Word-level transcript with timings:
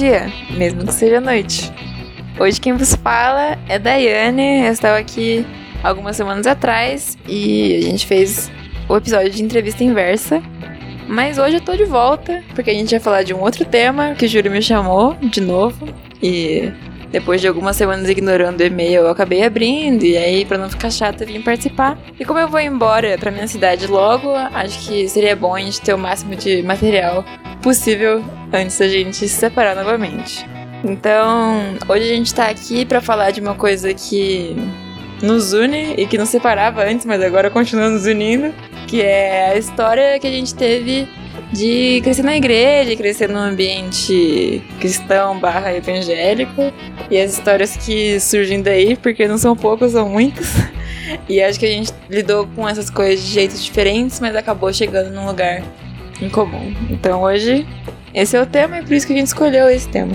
dia, 0.00 0.32
mesmo 0.56 0.86
que 0.86 0.94
seja 0.94 1.20
noite. 1.20 1.70
Hoje 2.38 2.58
quem 2.58 2.72
vos 2.72 2.94
fala 2.94 3.58
é 3.68 3.78
Daiane, 3.78 4.64
eu 4.64 4.72
estava 4.72 4.96
aqui 4.96 5.44
algumas 5.82 6.16
semanas 6.16 6.46
atrás 6.46 7.18
e 7.28 7.76
a 7.76 7.82
gente 7.82 8.06
fez 8.06 8.50
o 8.88 8.96
episódio 8.96 9.28
de 9.28 9.44
entrevista 9.44 9.84
inversa. 9.84 10.42
Mas 11.06 11.36
hoje 11.36 11.56
eu 11.56 11.60
tô 11.60 11.76
de 11.76 11.84
volta, 11.84 12.42
porque 12.54 12.70
a 12.70 12.72
gente 12.72 12.92
vai 12.92 13.00
falar 13.00 13.24
de 13.24 13.34
um 13.34 13.40
outro 13.40 13.62
tema 13.66 14.14
que 14.14 14.24
o 14.24 14.28
Júlio 14.28 14.50
me 14.50 14.62
chamou 14.62 15.14
de 15.20 15.42
novo. 15.42 15.86
E 16.22 16.72
depois 17.10 17.42
de 17.42 17.48
algumas 17.48 17.76
semanas 17.76 18.08
ignorando 18.08 18.60
o 18.60 18.64
e-mail, 18.64 19.02
eu 19.02 19.10
acabei 19.10 19.42
abrindo, 19.42 20.04
e 20.04 20.16
aí, 20.16 20.46
pra 20.46 20.56
não 20.56 20.70
ficar 20.70 20.90
chato, 20.90 21.22
eu 21.22 21.26
vim 21.26 21.42
participar. 21.42 21.98
E 22.18 22.24
como 22.24 22.38
eu 22.38 22.48
vou 22.48 22.60
embora 22.60 23.18
pra 23.18 23.30
minha 23.30 23.48
cidade 23.48 23.86
logo, 23.86 24.32
acho 24.34 24.78
que 24.86 25.06
seria 25.08 25.36
bom 25.36 25.54
a 25.54 25.60
gente 25.60 25.80
ter 25.82 25.92
o 25.92 25.98
máximo 25.98 26.36
de 26.36 26.62
material 26.62 27.22
possível 27.60 28.24
antes 28.52 28.78
da 28.78 28.88
gente 28.88 29.16
se 29.16 29.28
separar 29.28 29.74
novamente. 29.76 30.46
Então, 30.84 31.76
hoje 31.88 32.04
a 32.04 32.14
gente 32.16 32.34
tá 32.34 32.48
aqui 32.48 32.84
para 32.84 33.00
falar 33.00 33.30
de 33.30 33.40
uma 33.40 33.54
coisa 33.54 33.92
que 33.92 34.56
nos 35.22 35.52
une 35.52 35.94
e 35.94 36.06
que 36.06 36.16
nos 36.16 36.30
separava 36.30 36.84
antes, 36.84 37.04
mas 37.04 37.22
agora 37.22 37.50
continua 37.50 37.90
nos 37.90 38.06
unindo, 38.06 38.54
que 38.86 39.02
é 39.02 39.50
a 39.50 39.56
história 39.56 40.18
que 40.18 40.26
a 40.26 40.30
gente 40.30 40.54
teve 40.54 41.06
de 41.52 42.00
crescer 42.02 42.22
na 42.22 42.36
igreja, 42.36 42.96
crescer 42.96 43.28
num 43.28 43.38
ambiente 43.38 44.62
cristão 44.78 45.38
barra 45.38 45.74
evangélico 45.74 46.72
e 47.10 47.18
as 47.18 47.32
histórias 47.32 47.76
que 47.76 48.20
surgem 48.20 48.62
daí, 48.62 48.96
porque 48.96 49.26
não 49.26 49.36
são 49.36 49.56
poucas, 49.56 49.92
são 49.92 50.08
muitas. 50.08 50.46
E 51.28 51.42
acho 51.42 51.58
que 51.58 51.66
a 51.66 51.70
gente 51.70 51.92
lidou 52.08 52.46
com 52.54 52.68
essas 52.68 52.88
coisas 52.88 53.24
de 53.24 53.32
jeitos 53.32 53.64
diferentes, 53.64 54.20
mas 54.20 54.34
acabou 54.36 54.72
chegando 54.72 55.10
num 55.12 55.26
lugar 55.26 55.62
em 56.22 56.28
comum. 56.28 56.72
Então 56.88 57.22
hoje 57.22 57.66
esse 58.12 58.36
é 58.36 58.42
o 58.42 58.46
tema 58.46 58.78
e 58.78 58.82
por 58.82 58.92
isso 58.92 59.06
que 59.06 59.12
a 59.12 59.16
gente 59.16 59.28
escolheu 59.28 59.68
esse 59.70 59.88
tema. 59.88 60.14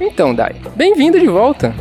Então, 0.00 0.34
Dai, 0.34 0.54
bem-vindo 0.74 1.20
de 1.20 1.28
volta. 1.28 1.74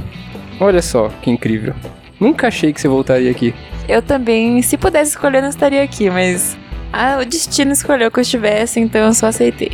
Olha 0.59 0.81
só, 0.81 1.09
que 1.21 1.31
incrível. 1.31 1.73
Nunca 2.19 2.47
achei 2.47 2.73
que 2.73 2.81
você 2.81 2.87
voltaria 2.87 3.31
aqui. 3.31 3.53
Eu 3.87 4.01
também, 4.01 4.61
se 4.61 4.77
pudesse 4.77 5.11
escolher, 5.11 5.41
não 5.41 5.49
estaria 5.49 5.81
aqui, 5.81 6.09
mas 6.09 6.57
ah, 6.91 7.19
o 7.21 7.25
destino 7.25 7.71
escolheu 7.71 8.11
que 8.11 8.19
eu 8.19 8.21
estivesse, 8.21 8.79
então 8.79 9.05
eu 9.05 9.13
só 9.13 9.27
aceitei. 9.27 9.71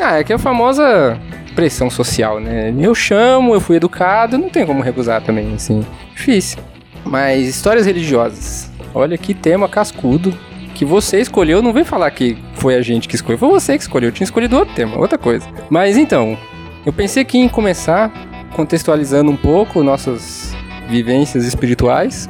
Ah, 0.00 0.18
é 0.18 0.24
que 0.24 0.32
é 0.32 0.36
a 0.36 0.38
famosa 0.38 1.18
pressão 1.54 1.90
social, 1.90 2.40
né? 2.40 2.72
Eu 2.78 2.94
chamo, 2.94 3.54
eu 3.54 3.60
fui 3.60 3.76
educado, 3.76 4.38
não 4.38 4.48
tem 4.48 4.64
como 4.64 4.82
recusar 4.82 5.20
também, 5.20 5.52
assim. 5.54 5.84
Difícil. 6.14 6.58
Mas 7.04 7.48
histórias 7.48 7.86
religiosas. 7.86 8.70
Olha 8.94 9.16
que 9.16 9.34
tema 9.34 9.68
cascudo 9.68 10.36
que 10.74 10.84
você 10.84 11.20
escolheu. 11.20 11.62
Não 11.62 11.72
vem 11.72 11.84
falar 11.84 12.10
que 12.10 12.38
foi 12.54 12.74
a 12.74 12.82
gente 12.82 13.08
que 13.08 13.14
escolheu, 13.14 13.38
foi 13.38 13.48
você 13.48 13.76
que 13.76 13.82
escolheu. 13.82 14.08
Eu 14.08 14.12
tinha 14.12 14.24
escolhido 14.24 14.56
outro 14.56 14.74
tema, 14.74 14.98
outra 14.98 15.18
coisa. 15.18 15.46
Mas 15.68 15.96
então, 15.96 16.38
eu 16.84 16.92
pensei 16.92 17.22
aqui 17.22 17.38
em 17.38 17.48
começar 17.48 18.12
contextualizando 18.54 19.30
um 19.30 19.36
pouco 19.36 19.82
nossas 19.82 20.54
vivências 20.88 21.44
espirituais. 21.44 22.28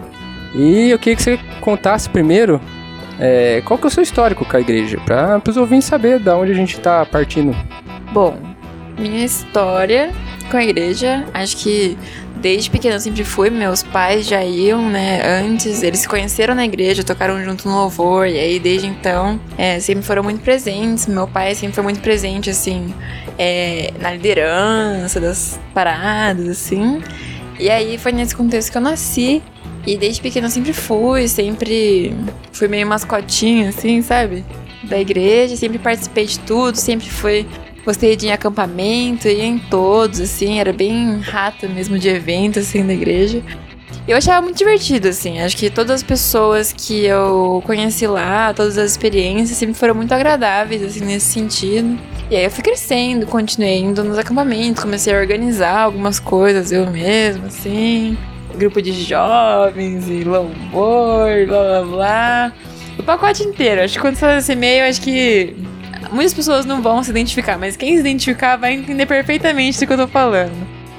E 0.54 0.91
eu 0.91 0.98
queria 0.98 1.16
que 1.16 1.22
você 1.22 1.38
contasse 1.60 2.09
primeiro 2.09 2.60
é, 3.19 3.62
qual 3.64 3.78
que 3.78 3.84
é 3.84 3.88
o 3.88 3.91
seu 3.91 4.03
histórico 4.03 4.44
com 4.44 4.56
a 4.56 4.60
igreja, 4.60 4.98
para 5.04 5.41
os 5.48 5.56
ouvintes 5.56 5.86
saber 5.86 6.19
de 6.19 6.30
onde 6.30 6.53
a 6.53 6.54
gente 6.54 6.76
está 6.76 7.04
partindo. 7.06 7.54
Bom, 8.12 8.36
minha 8.98 9.25
história 9.25 10.10
com 10.50 10.56
a 10.56 10.64
igreja, 10.64 11.25
acho 11.32 11.56
que 11.59 11.97
desde 12.41 12.71
pequena 12.71 12.97
eu 12.97 13.01
sempre 13.01 13.23
fui, 13.25 13.51
meus 13.51 13.83
pais 13.83 14.27
já 14.27 14.43
iam, 14.43 14.89
né, 14.89 15.21
antes, 15.41 15.83
eles 15.83 16.01
se 16.01 16.09
conheceram 16.09 16.55
na 16.55 16.65
igreja, 16.65 17.05
tocaram 17.05 17.43
junto 17.45 17.69
no 17.69 17.75
louvor, 17.75 18.27
e 18.27 18.39
aí 18.39 18.59
desde 18.59 18.87
então 18.87 19.39
é, 19.59 19.78
sempre 19.78 20.03
foram 20.03 20.23
muito 20.23 20.41
presentes, 20.41 21.06
meu 21.06 21.28
pai 21.28 21.55
sempre 21.55 21.75
foi 21.75 21.84
muito 21.84 22.01
presente, 22.01 22.51
assim, 22.51 22.95
é, 23.39 23.93
na 24.01 24.12
liderança 24.12 25.21
das 25.21 25.61
paradas, 25.75 26.49
assim, 26.49 27.03
e 27.59 27.69
aí 27.69 27.99
foi 27.99 28.12
nesse 28.12 28.34
contexto 28.34 28.72
que 28.72 28.78
eu 28.78 28.83
nasci, 28.83 29.43
e 29.87 29.97
desde 29.97 30.21
pequena 30.21 30.49
sempre 30.49 30.72
fui, 30.72 31.28
sempre 31.28 32.15
fui 32.53 32.69
meio 32.69 32.87
mascotinho, 32.87 33.69
assim, 33.69 34.03
sabe? 34.03 34.45
Da 34.83 34.99
igreja, 34.99 35.57
sempre 35.57 35.78
participei 35.78 36.27
de 36.27 36.39
tudo, 36.41 36.77
sempre 36.77 37.09
fui 37.09 37.47
Gostei 37.84 38.14
de 38.14 38.26
ir 38.26 38.28
em 38.28 38.32
acampamento, 38.32 39.26
ia 39.26 39.44
em 39.44 39.58
todos, 39.58 40.20
assim, 40.20 40.60
era 40.60 40.72
bem 40.72 41.20
rata 41.20 41.66
mesmo 41.66 41.98
de 41.98 42.08
evento, 42.08 42.58
assim, 42.58 42.86
da 42.86 42.92
igreja. 42.92 43.42
Eu 44.06 44.16
achava 44.16 44.42
muito 44.42 44.58
divertido, 44.58 45.08
assim. 45.08 45.41
Acho 45.41 45.56
que 45.56 45.70
todas 45.70 45.96
as 45.96 46.02
pessoas 46.02 46.72
que 46.72 47.04
eu 47.04 47.62
conheci 47.64 48.06
lá, 48.06 48.52
todas 48.52 48.76
as 48.76 48.91
experiências 48.91 49.56
sempre 49.56 49.74
foram 49.74 49.94
muito 49.94 50.12
agradáveis, 50.12 50.82
assim, 50.82 51.00
nesse 51.04 51.26
sentido. 51.26 51.98
E 52.30 52.36
aí 52.36 52.44
eu 52.44 52.50
fui 52.50 52.62
crescendo, 52.62 53.26
continuei 53.26 53.78
indo 53.78 54.04
nos 54.04 54.18
acampamentos, 54.18 54.82
comecei 54.82 55.14
a 55.14 55.18
organizar 55.18 55.80
algumas 55.80 56.20
coisas 56.20 56.72
eu 56.72 56.91
mesma, 56.91 57.47
assim. 57.47 58.16
Grupo 58.54 58.82
de 58.82 58.92
jovens 58.92 60.08
e 60.08 60.24
louvor, 60.24 61.47
blá 61.47 61.62
blá 61.62 61.82
blá. 61.82 62.52
O 62.98 63.02
pacote 63.02 63.42
inteiro. 63.42 63.82
Acho 63.82 63.94
que 63.94 64.00
quando 64.00 64.16
você 64.16 64.20
faz 64.20 64.44
esse 64.44 64.52
e-mail, 64.52 64.88
acho 64.88 65.00
que 65.00 65.56
muitas 66.12 66.34
pessoas 66.34 66.65
não 66.65 66.82
vão 66.82 67.03
se 67.03 67.10
identificar, 67.10 67.59
mas 67.59 67.76
quem 67.76 67.94
se 67.94 68.00
identificar 68.00 68.56
vai 68.56 68.75
entender 68.75 69.06
perfeitamente 69.06 69.78
do 69.81 69.87
que 69.87 69.93
eu 69.93 69.98
tô 69.98 70.09
falando. 70.09 70.53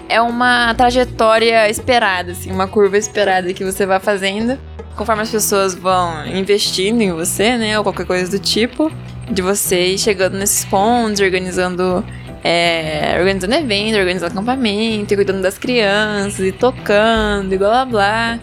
É 0.07 0.19
uma 0.21 0.73
trajetória 0.73 1.69
esperada, 1.69 2.33
assim, 2.33 2.51
uma 2.51 2.67
curva 2.67 2.97
esperada 2.97 3.53
que 3.53 3.63
você 3.63 3.85
vai 3.85 3.99
fazendo. 3.99 4.59
Conforme 4.95 5.21
as 5.21 5.29
pessoas 5.29 5.73
vão 5.73 6.25
investindo 6.27 7.01
em 7.01 7.11
você, 7.11 7.57
né, 7.57 7.77
ou 7.77 7.83
qualquer 7.83 8.05
coisa 8.05 8.29
do 8.29 8.37
tipo, 8.37 8.91
de 9.29 9.41
você 9.41 9.93
ir 9.93 9.97
chegando 9.97 10.37
nesses 10.37 10.65
pontos, 10.65 11.21
organizando 11.21 12.03
é, 12.43 13.15
organizando 13.19 13.53
evento, 13.53 13.97
organizando 13.97 14.31
acampamento, 14.31 15.15
cuidando 15.15 15.41
das 15.41 15.57
crianças, 15.57 16.39
e 16.39 16.51
tocando, 16.51 17.53
e 17.53 17.57
blá 17.57 17.69
blá 17.69 17.85
blá. 17.85 18.39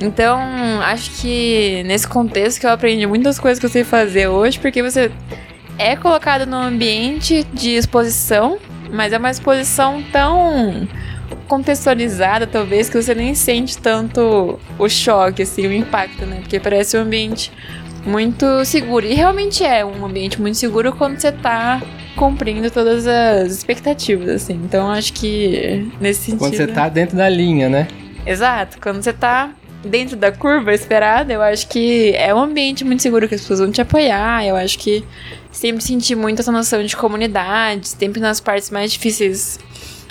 Então, 0.00 0.40
acho 0.82 1.10
que 1.20 1.82
nesse 1.86 2.06
contexto 2.08 2.60
que 2.60 2.66
eu 2.66 2.70
aprendi 2.70 3.06
muitas 3.06 3.38
coisas 3.38 3.60
que 3.60 3.66
eu 3.66 3.70
sei 3.70 3.84
fazer 3.84 4.26
hoje, 4.26 4.58
porque 4.58 4.82
você 4.82 5.10
é 5.78 5.96
colocado 5.96 6.46
num 6.46 6.60
ambiente 6.60 7.44
de 7.52 7.70
exposição, 7.70 8.58
mas 8.90 9.12
é 9.12 9.18
uma 9.18 9.30
exposição 9.30 10.02
tão 10.12 10.86
contextualizada, 11.48 12.46
talvez, 12.46 12.88
que 12.88 13.00
você 13.00 13.14
nem 13.14 13.34
sente 13.34 13.78
tanto 13.78 14.58
o 14.78 14.88
choque, 14.88 15.42
assim, 15.42 15.66
o 15.66 15.72
impacto, 15.72 16.24
né? 16.26 16.38
Porque 16.40 16.60
parece 16.60 16.96
um 16.96 17.02
ambiente 17.02 17.52
muito 18.06 18.64
seguro. 18.64 19.06
E 19.06 19.14
realmente 19.14 19.64
é 19.64 19.84
um 19.84 20.04
ambiente 20.04 20.40
muito 20.40 20.56
seguro 20.56 20.92
quando 20.92 21.18
você 21.18 21.32
tá 21.32 21.82
cumprindo 22.16 22.70
todas 22.70 23.06
as 23.06 23.52
expectativas, 23.52 24.28
assim. 24.28 24.54
Então 24.54 24.90
acho 24.90 25.12
que 25.12 25.90
nesse 26.00 26.20
sentido. 26.20 26.38
Quando 26.38 26.56
você 26.56 26.66
tá 26.66 26.88
dentro 26.88 27.16
da 27.16 27.28
linha, 27.28 27.68
né? 27.68 27.88
Exato. 28.26 28.78
Quando 28.80 29.02
você 29.02 29.12
tá 29.12 29.50
dentro 29.84 30.16
da 30.16 30.32
curva 30.32 30.72
esperada, 30.72 31.32
eu 31.32 31.42
acho 31.42 31.68
que 31.68 32.14
é 32.16 32.34
um 32.34 32.38
ambiente 32.38 32.84
muito 32.84 33.02
seguro 33.02 33.28
que 33.28 33.34
as 33.34 33.40
pessoas 33.40 33.60
vão 33.60 33.70
te 33.70 33.80
apoiar. 33.80 34.46
Eu 34.46 34.56
acho 34.56 34.78
que 34.78 35.04
sempre 35.54 35.82
senti 35.82 36.14
muito 36.14 36.40
essa 36.40 36.52
noção 36.52 36.84
de 36.84 36.96
comunidade, 36.96 37.88
sempre 37.88 38.20
nas 38.20 38.40
partes 38.40 38.70
mais 38.70 38.92
difíceis 38.92 39.58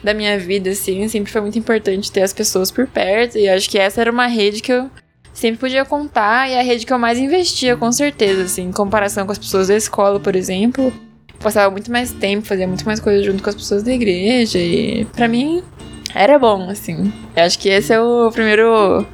da 0.03 0.13
minha 0.13 0.37
vida, 0.37 0.69
assim, 0.69 1.07
sempre 1.07 1.31
foi 1.31 1.41
muito 1.41 1.57
importante 1.57 2.11
ter 2.11 2.23
as 2.23 2.33
pessoas 2.33 2.71
por 2.71 2.87
perto. 2.87 3.37
E 3.37 3.47
acho 3.47 3.69
que 3.69 3.77
essa 3.77 4.01
era 4.01 4.11
uma 4.11 4.27
rede 4.27 4.61
que 4.61 4.71
eu 4.71 4.89
sempre 5.33 5.59
podia 5.59 5.85
contar 5.85 6.49
e 6.49 6.57
a 6.57 6.61
rede 6.61 6.85
que 6.85 6.93
eu 6.93 6.99
mais 6.99 7.19
investia, 7.19 7.75
com 7.75 7.91
certeza, 7.91 8.43
assim, 8.43 8.63
em 8.63 8.71
comparação 8.71 9.25
com 9.25 9.31
as 9.31 9.37
pessoas 9.37 9.67
da 9.67 9.75
escola, 9.75 10.19
por 10.19 10.35
exemplo. 10.35 10.93
Passava 11.39 11.69
muito 11.71 11.91
mais 11.91 12.11
tempo, 12.11 12.45
fazia 12.45 12.67
muito 12.67 12.85
mais 12.85 12.99
coisas 12.99 13.25
junto 13.25 13.43
com 13.43 13.49
as 13.49 13.55
pessoas 13.55 13.83
da 13.83 13.91
igreja 13.91 14.57
e 14.59 15.05
para 15.13 15.27
mim 15.27 15.61
era 16.15 16.37
bom, 16.39 16.69
assim. 16.69 17.11
Eu 17.35 17.43
acho 17.43 17.59
que 17.59 17.69
esse 17.69 17.93
é 17.93 17.99
o 17.99 18.31
primeiro 18.31 19.05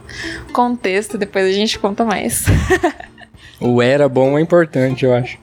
contexto, 0.53 1.17
depois 1.17 1.45
a 1.45 1.51
gente 1.51 1.79
conta 1.79 2.03
mais. 2.03 2.45
o 3.59 3.81
era 3.81 4.07
bom 4.07 4.37
é 4.37 4.41
importante, 4.41 5.05
eu 5.05 5.13
acho. 5.13 5.37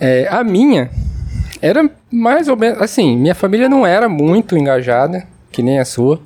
É, 0.00 0.26
a 0.30 0.42
minha 0.42 0.90
era 1.60 1.88
mais 2.10 2.48
ou 2.48 2.56
menos. 2.56 2.80
Assim, 2.80 3.16
minha 3.16 3.34
família 3.34 3.68
não 3.68 3.86
era 3.86 4.08
muito 4.08 4.56
engajada, 4.56 5.26
que 5.52 5.62
nem 5.62 5.78
a 5.78 5.84
sua. 5.84 6.20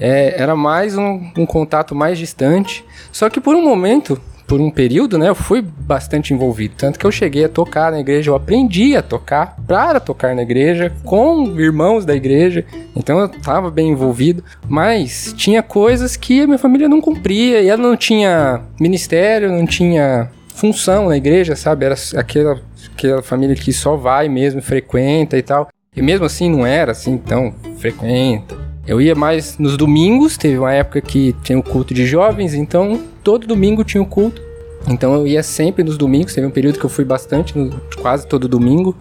É, 0.00 0.40
era 0.40 0.54
mais 0.56 0.96
um, 0.96 1.30
um, 1.36 1.44
contato 1.44 1.94
mais 1.94 2.18
distante. 2.18 2.84
Só 3.12 3.28
que 3.28 3.40
por 3.40 3.54
um 3.54 3.62
momento, 3.62 4.18
por 4.46 4.60
um 4.60 4.70
período, 4.70 5.18
né, 5.18 5.28
eu 5.28 5.34
fui 5.34 5.60
bastante 5.60 6.32
envolvido. 6.32 6.74
Tanto 6.78 6.98
que 6.98 7.04
eu 7.04 7.10
cheguei 7.10 7.44
a 7.44 7.48
tocar 7.48 7.90
na 7.90 8.00
igreja, 8.00 8.30
eu 8.30 8.36
aprendi 8.36 8.96
a 8.96 9.02
tocar 9.02 9.56
para 9.66 9.98
tocar 9.98 10.34
na 10.34 10.42
igreja, 10.42 10.92
com 11.04 11.58
irmãos 11.58 12.06
da 12.06 12.14
igreja. 12.14 12.64
Então 12.96 13.18
eu 13.18 13.26
estava 13.26 13.70
bem 13.70 13.90
envolvido. 13.90 14.42
Mas 14.68 15.34
tinha 15.36 15.62
coisas 15.62 16.16
que 16.16 16.42
a 16.42 16.46
minha 16.46 16.58
família 16.58 16.88
não 16.88 17.00
cumpria. 17.00 17.60
E 17.60 17.68
ela 17.68 17.82
não 17.82 17.96
tinha 17.96 18.62
ministério, 18.80 19.50
não 19.50 19.66
tinha 19.66 20.30
função 20.54 21.08
na 21.08 21.16
igreja, 21.16 21.54
sabe? 21.54 21.84
Era 21.84 21.96
aquela 22.16 22.60
aquela 22.98 23.22
família 23.22 23.54
que 23.54 23.72
só 23.72 23.96
vai 23.96 24.28
mesmo, 24.28 24.60
frequenta 24.60 25.38
e 25.38 25.42
tal. 25.42 25.68
E 25.94 26.02
mesmo 26.02 26.26
assim 26.26 26.50
não 26.50 26.66
era 26.66 26.92
assim 26.92 27.16
tão 27.16 27.54
frequenta. 27.78 28.56
Eu 28.86 29.00
ia 29.00 29.14
mais 29.14 29.58
nos 29.58 29.76
domingos, 29.76 30.36
teve 30.36 30.58
uma 30.58 30.72
época 30.72 31.00
que 31.00 31.34
tinha 31.42 31.58
o 31.58 31.62
culto 31.62 31.94
de 31.94 32.06
jovens, 32.06 32.54
então 32.54 33.00
todo 33.22 33.46
domingo 33.46 33.84
tinha 33.84 34.02
o 34.02 34.06
culto. 34.06 34.42
Então 34.88 35.14
eu 35.14 35.26
ia 35.26 35.42
sempre 35.42 35.84
nos 35.84 35.98
domingos, 35.98 36.34
teve 36.34 36.46
um 36.46 36.50
período 36.50 36.78
que 36.78 36.84
eu 36.84 36.90
fui 36.90 37.04
bastante, 37.04 37.52
quase 38.00 38.26
todo 38.26 38.48
domingo, 38.48 38.96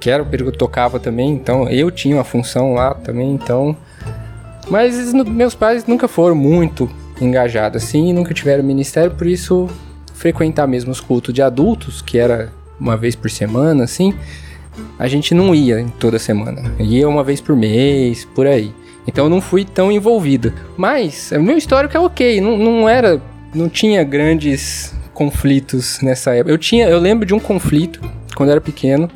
que 0.00 0.10
era 0.10 0.22
o 0.22 0.26
período 0.26 0.50
que 0.50 0.56
eu 0.56 0.58
tocava 0.58 0.98
também, 0.98 1.30
então 1.30 1.68
eu 1.68 1.90
tinha 1.90 2.16
uma 2.16 2.24
função 2.24 2.74
lá 2.74 2.94
também, 2.94 3.32
então. 3.32 3.76
Mas 4.68 5.12
meus 5.12 5.54
pais 5.54 5.86
nunca 5.86 6.08
foram 6.08 6.34
muito 6.34 6.90
engajados 7.20 7.82
assim, 7.84 8.12
nunca 8.12 8.34
tiveram 8.34 8.64
ministério, 8.64 9.12
por 9.12 9.26
isso 9.26 9.68
frequentar 10.14 10.66
mesmo 10.66 10.90
os 10.90 11.00
cultos 11.00 11.32
de 11.32 11.42
adultos, 11.42 12.02
que 12.02 12.18
era 12.18 12.50
uma 12.82 12.96
vez 12.96 13.14
por 13.14 13.30
semana, 13.30 13.84
assim, 13.84 14.12
a 14.98 15.06
gente 15.06 15.34
não 15.34 15.54
ia 15.54 15.86
toda 16.00 16.18
semana. 16.18 16.74
Ia 16.80 17.08
uma 17.08 17.22
vez 17.22 17.40
por 17.40 17.54
mês, 17.54 18.24
por 18.34 18.46
aí. 18.46 18.74
Então 19.06 19.26
eu 19.26 19.30
não 19.30 19.40
fui 19.40 19.64
tão 19.64 19.90
envolvido. 19.92 20.52
Mas 20.76 21.30
o 21.32 21.42
meu 21.42 21.56
histórico 21.56 21.96
é 21.96 22.00
ok, 22.00 22.40
não, 22.40 22.58
não 22.58 22.88
era. 22.88 23.20
Não 23.54 23.68
tinha 23.68 24.02
grandes 24.02 24.94
conflitos 25.14 26.00
nessa 26.00 26.34
época. 26.34 26.50
Eu 26.50 26.58
tinha, 26.58 26.88
eu 26.88 26.98
lembro 26.98 27.24
de 27.24 27.34
um 27.34 27.38
conflito 27.38 28.00
quando 28.34 28.48
eu 28.48 28.52
era 28.52 28.60
pequeno, 28.60 29.08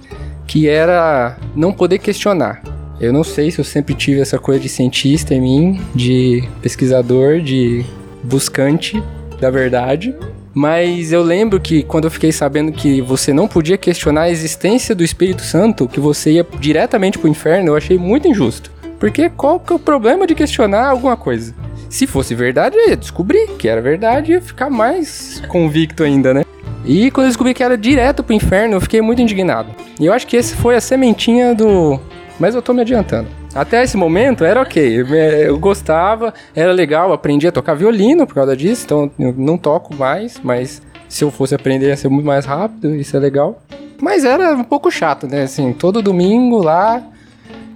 que 0.46 0.68
era 0.68 1.36
não 1.54 1.72
poder 1.72 1.98
questionar. 1.98 2.62
Eu 3.00 3.12
não 3.12 3.24
sei 3.24 3.50
se 3.50 3.58
eu 3.58 3.64
sempre 3.64 3.94
tive 3.94 4.20
essa 4.20 4.38
coisa 4.38 4.60
de 4.60 4.68
cientista 4.68 5.34
em 5.34 5.40
mim, 5.40 5.80
de 5.94 6.44
pesquisador, 6.62 7.40
de 7.40 7.84
buscante 8.22 9.02
da 9.40 9.50
verdade, 9.50 10.14
mas 10.56 11.12
eu 11.12 11.22
lembro 11.22 11.60
que 11.60 11.82
quando 11.82 12.04
eu 12.04 12.10
fiquei 12.10 12.32
sabendo 12.32 12.72
que 12.72 13.02
você 13.02 13.30
não 13.30 13.46
podia 13.46 13.76
questionar 13.76 14.22
a 14.22 14.30
existência 14.30 14.94
do 14.94 15.04
Espírito 15.04 15.42
Santo, 15.42 15.86
que 15.86 16.00
você 16.00 16.32
ia 16.32 16.46
diretamente 16.58 17.18
pro 17.18 17.28
inferno, 17.28 17.68
eu 17.68 17.76
achei 17.76 17.98
muito 17.98 18.26
injusto. 18.26 18.72
Porque 18.98 19.28
qual 19.28 19.60
que 19.60 19.70
é 19.70 19.76
o 19.76 19.78
problema 19.78 20.26
de 20.26 20.34
questionar 20.34 20.86
alguma 20.86 21.14
coisa? 21.14 21.54
Se 21.90 22.06
fosse 22.06 22.34
verdade, 22.34 22.74
eu 22.74 22.88
ia 22.88 22.96
descobrir 22.96 23.48
que 23.58 23.68
era 23.68 23.82
verdade 23.82 24.32
e 24.32 24.34
ia 24.36 24.40
ficar 24.40 24.70
mais 24.70 25.42
convicto 25.46 26.02
ainda, 26.02 26.32
né? 26.32 26.42
E 26.86 27.10
quando 27.10 27.26
eu 27.26 27.30
descobri 27.30 27.52
que 27.52 27.62
era 27.62 27.76
direto 27.76 28.24
pro 28.24 28.34
inferno, 28.34 28.76
eu 28.76 28.80
fiquei 28.80 29.02
muito 29.02 29.20
indignado. 29.20 29.68
E 30.00 30.06
eu 30.06 30.12
acho 30.14 30.26
que 30.26 30.38
esse 30.38 30.56
foi 30.56 30.74
a 30.74 30.80
sementinha 30.80 31.54
do. 31.54 32.00
Mas 32.40 32.54
eu 32.54 32.62
tô 32.62 32.72
me 32.72 32.80
adiantando. 32.80 33.28
Até 33.54 33.82
esse 33.82 33.96
momento 33.96 34.44
era 34.44 34.60
ok, 34.60 35.04
eu 35.46 35.58
gostava, 35.58 36.34
era 36.54 36.72
legal, 36.72 37.12
aprendi 37.12 37.48
a 37.48 37.52
tocar 37.52 37.74
violino 37.74 38.26
por 38.26 38.34
causa 38.34 38.54
disso, 38.54 38.84
então 38.84 39.10
eu 39.18 39.34
não 39.36 39.56
toco 39.56 39.94
mais, 39.94 40.38
mas 40.42 40.82
se 41.08 41.24
eu 41.24 41.30
fosse 41.30 41.54
aprender 41.54 41.88
ia 41.88 41.96
ser 41.96 42.08
muito 42.08 42.26
mais 42.26 42.44
rápido, 42.44 42.94
isso 42.94 43.16
é 43.16 43.20
legal. 43.20 43.62
Mas 43.98 44.24
era 44.24 44.54
um 44.54 44.64
pouco 44.64 44.90
chato, 44.90 45.26
né? 45.26 45.44
Assim, 45.44 45.72
todo 45.72 46.02
domingo 46.02 46.58
lá, 46.58 47.02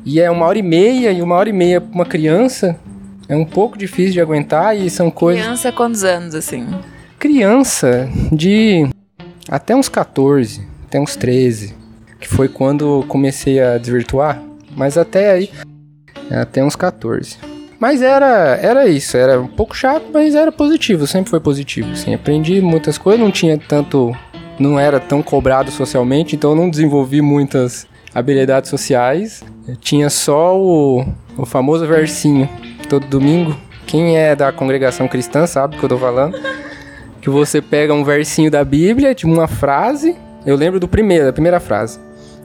e 0.05 0.21
é 0.21 0.31
uma 0.31 0.45
hora 0.45 0.59
e 0.59 0.63
meia, 0.63 1.13
e 1.13 1.23
uma 1.23 1.35
hora 1.35 1.49
e 1.49 1.53
meia 1.53 1.81
pra 1.81 1.95
uma 1.95 2.05
criança 2.05 2.79
é 3.27 3.37
um 3.37 3.45
pouco 3.45 3.79
difícil 3.79 4.13
de 4.13 4.21
aguentar 4.21 4.77
e 4.77 4.91
são 4.91 5.11
coisas. 5.11 5.43
Criança, 5.43 5.73
quantos 5.73 6.05
anos 6.05 6.35
assim? 6.35 6.67
Criança 7.19 8.09
de 8.33 8.89
até 9.49 9.75
uns 9.75 9.89
14, 9.89 10.67
até 10.87 11.01
uns 11.01 11.17
13, 11.17 11.75
que 12.21 12.29
foi 12.29 12.49
quando 12.49 13.05
comecei 13.09 13.61
a 13.61 13.79
desvirtuar, 13.79 14.43
mas 14.77 14.97
até 14.97 15.31
aí 15.33 15.51
até 16.31 16.63
uns 16.65 16.77
14. 16.77 17.37
Mas 17.79 18.03
era, 18.03 18.59
era 18.61 18.87
isso, 18.87 19.17
era 19.17 19.41
um 19.41 19.47
pouco 19.47 19.75
chato, 19.75 20.05
mas 20.13 20.35
era 20.35 20.53
positivo, 20.53 21.07
sempre 21.07 21.31
foi 21.31 21.41
positivo. 21.41 21.93
Assim, 21.93 22.15
aprendi 22.15 22.61
muitas 22.61 22.99
coisas, 22.99 23.21
não 23.21 23.31
tinha 23.31 23.57
tanto. 23.57 24.15
não 24.59 24.79
era 24.79 25.01
tão 25.01 25.23
cobrado 25.23 25.71
socialmente, 25.71 26.37
então 26.37 26.51
eu 26.51 26.57
não 26.57 26.69
desenvolvi 26.69 27.23
muitas 27.23 27.87
habilidades 28.15 28.69
sociais. 28.69 29.43
Eu 29.67 29.77
tinha 29.77 30.11
só 30.11 30.59
o, 30.59 31.07
o 31.39 31.47
famoso 31.47 31.87
versinho 31.87 32.49
todo 32.89 33.07
domingo. 33.07 33.57
Quem 33.87 34.19
é 34.19 34.37
da 34.37 34.53
congregação 34.53 35.09
cristã 35.09 35.47
sabe 35.47 35.77
o 35.77 35.79
que 35.79 35.85
eu 35.85 35.89
tô 35.89 35.99
falando. 35.99 36.39
Que 37.23 37.31
você 37.31 37.63
pega 37.63 37.95
um 37.95 38.05
versinho 38.05 38.51
da 38.51 38.63
Bíblia, 38.63 39.15
de 39.15 39.25
uma 39.25 39.49
frase. 39.49 40.17
Eu 40.45 40.55
lembro 40.55 40.79
do 40.79 40.87
primeiro, 40.87 41.25
da 41.25 41.33
primeira 41.33 41.61
frase. 41.61 41.99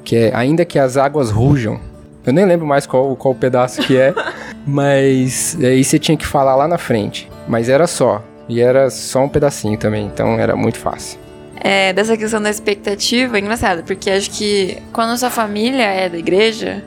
Que 0.04 0.16
é, 0.16 0.36
ainda 0.36 0.64
que 0.64 0.80
as 0.80 0.98
águas 0.98 1.30
rujam, 1.30 1.80
eu 2.26 2.34
nem 2.34 2.46
lembro 2.46 2.66
mais 2.66 2.86
qual, 2.86 3.16
qual 3.16 3.36
pedaço 3.36 3.82
que 3.82 3.98
é, 3.98 4.14
mas 4.66 5.58
aí 5.62 5.84
você 5.84 6.00
tinha 6.00 6.18
que 6.18 6.26
falar 6.26 6.56
lá 6.56 6.68
na 6.68 6.78
frente. 6.78 7.30
Mas 7.48 7.70
era 7.70 7.88
só. 7.88 8.24
E 8.48 8.62
era 8.62 8.90
só 8.90 9.24
um 9.24 9.30
pedacinho 9.30 9.78
também, 9.78 10.06
então 10.06 10.40
era 10.40 10.56
muito 10.56 10.78
fácil. 10.78 11.20
É, 11.60 11.94
dessa 11.94 12.16
questão 12.16 12.42
da 12.42 12.50
expectativa, 12.50 13.38
é 13.38 13.42
engraçado, 13.42 13.84
porque 13.84 14.10
acho 14.10 14.30
que 14.30 14.78
quando 14.94 15.12
a 15.12 15.18
sua 15.18 15.30
família 15.30 15.84
é 15.84 16.08
da 16.08 16.18
igreja, 16.18 16.84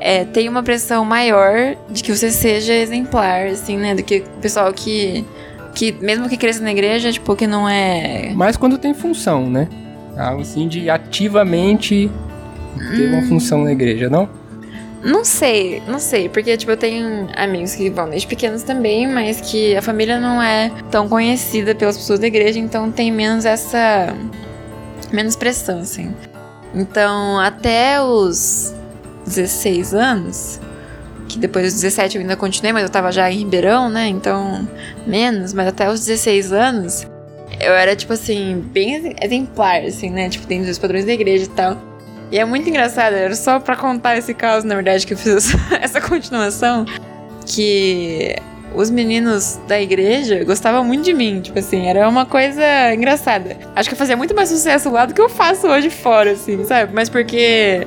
é, 0.00 0.24
tem 0.24 0.48
uma 0.48 0.62
pressão 0.62 1.04
maior 1.04 1.76
de 1.88 2.02
que 2.02 2.14
você 2.14 2.30
seja 2.30 2.74
exemplar, 2.74 3.46
assim, 3.46 3.76
né? 3.76 3.94
Do 3.94 4.02
que 4.02 4.18
o 4.18 4.40
pessoal 4.40 4.72
que, 4.72 5.24
que 5.74 5.92
mesmo 5.92 6.28
que 6.28 6.36
cresça 6.36 6.62
na 6.62 6.70
igreja, 6.70 7.10
tipo, 7.12 7.34
que 7.34 7.46
não 7.46 7.68
é... 7.68 8.30
Mas 8.34 8.56
quando 8.56 8.76
tem 8.76 8.92
função, 8.92 9.48
né? 9.48 9.68
Algo 10.16 10.42
assim 10.42 10.68
de 10.68 10.90
ativamente 10.90 12.10
ter 12.76 13.08
hum. 13.08 13.14
uma 13.14 13.22
função 13.22 13.64
na 13.64 13.72
igreja, 13.72 14.10
não? 14.10 14.28
Não 15.02 15.24
sei, 15.24 15.80
não 15.86 15.98
sei, 15.98 16.28
porque 16.28 16.56
tipo, 16.56 16.72
eu 16.72 16.76
tenho 16.76 17.28
amigos 17.36 17.74
que 17.74 17.88
vão 17.88 18.08
desde 18.08 18.26
pequenos 18.26 18.62
também, 18.62 19.06
mas 19.06 19.40
que 19.40 19.76
a 19.76 19.82
família 19.82 20.18
não 20.18 20.42
é 20.42 20.72
tão 20.90 21.08
conhecida 21.08 21.74
pelas 21.74 21.96
pessoas 21.96 22.18
da 22.18 22.26
igreja, 22.26 22.58
então 22.58 22.90
tem 22.90 23.12
menos 23.12 23.44
essa. 23.44 24.14
menos 25.12 25.36
pressão, 25.36 25.80
assim. 25.80 26.12
Então, 26.74 27.38
até 27.38 28.00
os 28.02 28.74
16 29.24 29.94
anos, 29.94 30.60
que 31.28 31.38
depois 31.38 31.72
dos 31.72 31.82
17 31.82 32.16
eu 32.16 32.22
ainda 32.22 32.36
continuei, 32.36 32.72
mas 32.72 32.82
eu 32.82 32.90
tava 32.90 33.12
já 33.12 33.30
em 33.30 33.38
Ribeirão, 33.38 33.88
né? 33.88 34.08
Então, 34.08 34.68
menos, 35.06 35.52
mas 35.52 35.68
até 35.68 35.88
os 35.88 36.00
16 36.00 36.52
anos, 36.52 37.06
eu 37.60 37.72
era, 37.72 37.94
tipo 37.94 38.12
assim, 38.12 38.64
bem 38.72 39.14
exemplar, 39.20 39.82
assim, 39.82 40.10
né? 40.10 40.28
Tipo, 40.28 40.46
dentro 40.46 40.66
dos 40.66 40.78
padrões 40.78 41.04
da 41.04 41.12
igreja 41.12 41.44
e 41.44 41.48
tal. 41.48 41.87
E 42.30 42.38
é 42.38 42.44
muito 42.44 42.68
engraçado, 42.68 43.14
era 43.14 43.34
só 43.34 43.58
para 43.58 43.74
contar 43.74 44.16
esse 44.16 44.34
caso, 44.34 44.66
na 44.66 44.74
verdade, 44.74 45.06
que 45.06 45.14
eu 45.14 45.18
fiz 45.18 45.54
essa 45.80 46.00
continuação, 46.00 46.84
que 47.46 48.36
os 48.74 48.90
meninos 48.90 49.58
da 49.66 49.80
igreja 49.80 50.44
gostavam 50.44 50.84
muito 50.84 51.04
de 51.04 51.14
mim, 51.14 51.40
tipo 51.40 51.58
assim, 51.58 51.86
era 51.86 52.06
uma 52.08 52.26
coisa 52.26 52.94
engraçada. 52.94 53.56
Acho 53.74 53.88
que 53.88 53.94
eu 53.94 53.98
fazia 53.98 54.16
muito 54.16 54.34
mais 54.34 54.50
sucesso 54.50 54.90
lá 54.90 55.06
do 55.06 55.14
que 55.14 55.20
eu 55.20 55.28
faço 55.28 55.66
hoje 55.66 55.88
fora, 55.88 56.32
assim, 56.32 56.62
sabe? 56.64 56.92
Mas 56.92 57.08
porque 57.08 57.86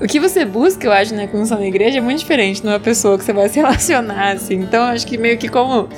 o 0.00 0.06
que 0.06 0.18
você 0.18 0.44
busca, 0.44 0.86
eu 0.86 0.92
acho, 0.92 1.14
na 1.14 1.28
condução 1.28 1.58
da 1.58 1.66
igreja 1.66 1.98
é 1.98 2.00
muito 2.00 2.18
diferente 2.18 2.64
numa 2.64 2.80
pessoa 2.80 3.18
que 3.18 3.24
você 3.24 3.32
vai 3.32 3.48
se 3.48 3.60
relacionar, 3.60 4.32
assim. 4.32 4.54
Então, 4.54 4.84
acho 4.84 5.06
que 5.06 5.18
meio 5.18 5.36
que 5.36 5.48
como 5.48 5.88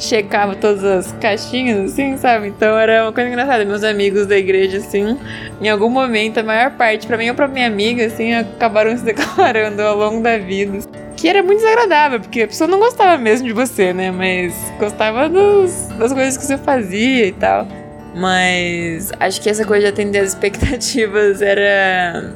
checava 0.00 0.56
todas 0.56 0.82
as 0.82 1.12
caixinhas, 1.20 1.92
assim, 1.92 2.16
sabe? 2.16 2.48
Então 2.48 2.78
era 2.78 3.04
uma 3.04 3.12
coisa 3.12 3.28
engraçada. 3.28 3.64
Meus 3.64 3.84
amigos 3.84 4.26
da 4.26 4.36
igreja, 4.36 4.78
assim, 4.78 5.18
em 5.60 5.68
algum 5.68 5.90
momento, 5.90 6.38
a 6.38 6.42
maior 6.42 6.70
parte, 6.72 7.06
para 7.06 7.16
mim 7.16 7.28
ou 7.28 7.34
pra 7.34 7.46
minha 7.46 7.66
amiga, 7.66 8.06
assim, 8.06 8.34
acabaram 8.34 8.96
se 8.98 9.04
declarando 9.04 9.82
ao 9.82 9.96
longo 9.96 10.22
da 10.22 10.38
vida. 10.38 10.78
Que 11.16 11.28
era 11.28 11.42
muito 11.42 11.58
desagradável, 11.58 12.20
porque 12.20 12.42
a 12.42 12.48
pessoa 12.48 12.66
não 12.66 12.78
gostava 12.78 13.18
mesmo 13.18 13.46
de 13.46 13.52
você, 13.52 13.92
né? 13.92 14.10
Mas 14.10 14.54
gostava 14.78 15.28
dos, 15.28 15.88
das 15.98 16.12
coisas 16.12 16.36
que 16.36 16.44
você 16.44 16.56
fazia 16.56 17.26
e 17.26 17.32
tal. 17.32 17.68
Mas 18.14 19.12
acho 19.20 19.40
que 19.40 19.50
essa 19.50 19.64
coisa 19.64 19.82
de 19.82 19.88
atender 19.88 20.18
as 20.20 20.30
expectativas 20.30 21.42
era. 21.42 22.34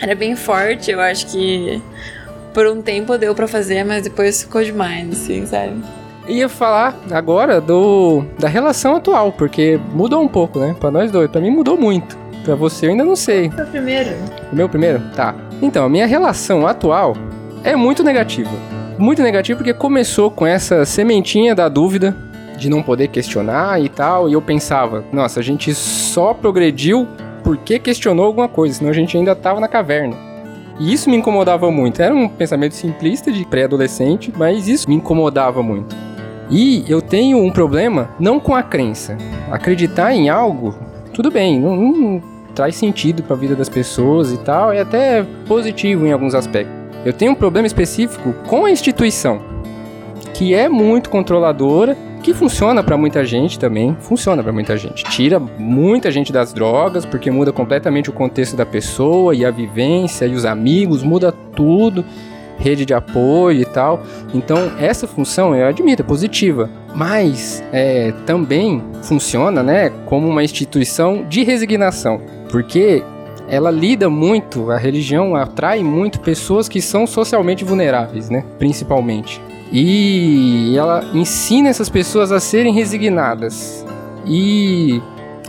Era 0.00 0.14
bem 0.14 0.36
forte. 0.36 0.90
Eu 0.90 1.00
acho 1.00 1.26
que 1.26 1.82
por 2.54 2.66
um 2.66 2.80
tempo 2.80 3.18
deu 3.18 3.34
para 3.34 3.48
fazer, 3.48 3.84
mas 3.84 4.04
depois 4.04 4.42
ficou 4.42 4.62
demais, 4.62 5.10
assim, 5.10 5.44
sabe? 5.44 5.82
Ia 6.28 6.48
falar 6.48 6.94
agora 7.10 7.60
do 7.60 8.24
da 8.38 8.48
relação 8.48 8.96
atual, 8.96 9.32
porque 9.32 9.78
mudou 9.92 10.22
um 10.22 10.28
pouco, 10.28 10.58
né? 10.58 10.74
Para 10.78 10.90
nós 10.90 11.10
dois. 11.10 11.30
Para 11.30 11.40
mim 11.40 11.50
mudou 11.50 11.76
muito. 11.76 12.16
Para 12.44 12.54
você 12.54 12.86
eu 12.86 12.90
ainda 12.90 13.04
não 13.04 13.16
sei. 13.16 13.48
O 13.48 13.66
primeiro. 13.66 14.10
O 14.52 14.56
meu 14.56 14.68
primeiro? 14.68 15.00
Tá. 15.14 15.34
Então, 15.60 15.84
a 15.84 15.88
minha 15.88 16.06
relação 16.06 16.66
atual 16.66 17.16
é 17.64 17.74
muito 17.74 18.02
negativa. 18.02 18.50
Muito 18.98 19.22
negativa 19.22 19.56
porque 19.56 19.74
começou 19.74 20.30
com 20.30 20.46
essa 20.46 20.84
sementinha 20.84 21.54
da 21.54 21.68
dúvida 21.68 22.16
de 22.56 22.70
não 22.70 22.82
poder 22.82 23.08
questionar 23.08 23.80
e 23.82 23.88
tal, 23.88 24.28
e 24.28 24.32
eu 24.32 24.40
pensava, 24.40 25.04
nossa, 25.12 25.40
a 25.40 25.42
gente 25.42 25.74
só 25.74 26.32
progrediu 26.32 27.06
porque 27.44 27.78
questionou 27.78 28.24
alguma 28.24 28.48
coisa, 28.48 28.76
senão 28.78 28.90
a 28.90 28.94
gente 28.94 29.16
ainda 29.16 29.34
tava 29.34 29.60
na 29.60 29.68
caverna. 29.68 30.16
E 30.78 30.92
isso 30.92 31.08
me 31.08 31.16
incomodava 31.16 31.70
muito. 31.70 32.02
Era 32.02 32.14
um 32.14 32.28
pensamento 32.28 32.74
simplista 32.74 33.32
de 33.32 33.44
pré-adolescente, 33.44 34.32
mas 34.36 34.68
isso 34.68 34.88
me 34.88 34.96
incomodava 34.96 35.62
muito. 35.62 35.94
E 36.50 36.84
eu 36.88 37.02
tenho 37.02 37.38
um 37.38 37.50
problema 37.50 38.10
não 38.20 38.38
com 38.38 38.54
a 38.54 38.62
crença. 38.62 39.16
Acreditar 39.50 40.14
em 40.14 40.28
algo, 40.28 40.74
tudo 41.12 41.30
bem, 41.30 41.60
não, 41.60 41.76
não 41.76 42.22
traz 42.54 42.76
sentido 42.76 43.22
para 43.22 43.36
a 43.36 43.38
vida 43.38 43.54
das 43.54 43.68
pessoas 43.68 44.32
e 44.32 44.38
tal, 44.38 44.72
é 44.72 44.80
até 44.80 45.24
positivo 45.46 46.06
em 46.06 46.12
alguns 46.12 46.34
aspectos. 46.34 46.74
Eu 47.04 47.12
tenho 47.12 47.32
um 47.32 47.34
problema 47.34 47.66
específico 47.66 48.32
com 48.48 48.64
a 48.64 48.70
instituição, 48.70 49.40
que 50.34 50.54
é 50.54 50.68
muito 50.68 51.10
controladora, 51.10 51.96
que 52.22 52.34
funciona 52.34 52.82
para 52.82 52.96
muita 52.96 53.24
gente 53.24 53.58
também, 53.58 53.96
funciona 54.00 54.42
para 54.42 54.52
muita 54.52 54.76
gente. 54.76 55.04
Tira 55.04 55.38
muita 55.38 56.10
gente 56.10 56.32
das 56.32 56.52
drogas, 56.52 57.06
porque 57.06 57.30
muda 57.30 57.52
completamente 57.52 58.10
o 58.10 58.12
contexto 58.12 58.56
da 58.56 58.66
pessoa 58.66 59.34
e 59.34 59.44
a 59.44 59.50
vivência 59.50 60.26
e 60.26 60.34
os 60.34 60.44
amigos, 60.44 61.04
muda 61.04 61.30
tudo 61.30 62.04
rede 62.58 62.84
de 62.84 62.94
apoio 62.94 63.60
e 63.60 63.64
tal. 63.64 64.02
Então, 64.34 64.72
essa 64.78 65.06
função 65.06 65.54
eu 65.54 65.66
admito, 65.66 66.02
é 66.02 66.04
positiva. 66.04 66.68
Mas 66.94 67.62
é, 67.72 68.12
também 68.24 68.82
funciona 69.02 69.62
né, 69.62 69.90
como 70.06 70.26
uma 70.28 70.42
instituição 70.42 71.24
de 71.28 71.42
resignação. 71.42 72.20
Porque 72.50 73.02
ela 73.48 73.70
lida 73.70 74.08
muito, 74.10 74.70
a 74.70 74.76
religião 74.76 75.36
atrai 75.36 75.82
muito 75.82 76.20
pessoas 76.20 76.68
que 76.68 76.80
são 76.80 77.06
socialmente 77.06 77.64
vulneráveis, 77.64 78.28
né? 78.28 78.44
Principalmente. 78.58 79.40
E 79.72 80.74
ela 80.76 81.04
ensina 81.12 81.68
essas 81.68 81.88
pessoas 81.88 82.32
a 82.32 82.40
serem 82.40 82.72
resignadas 82.72 83.84
e 84.26 85.00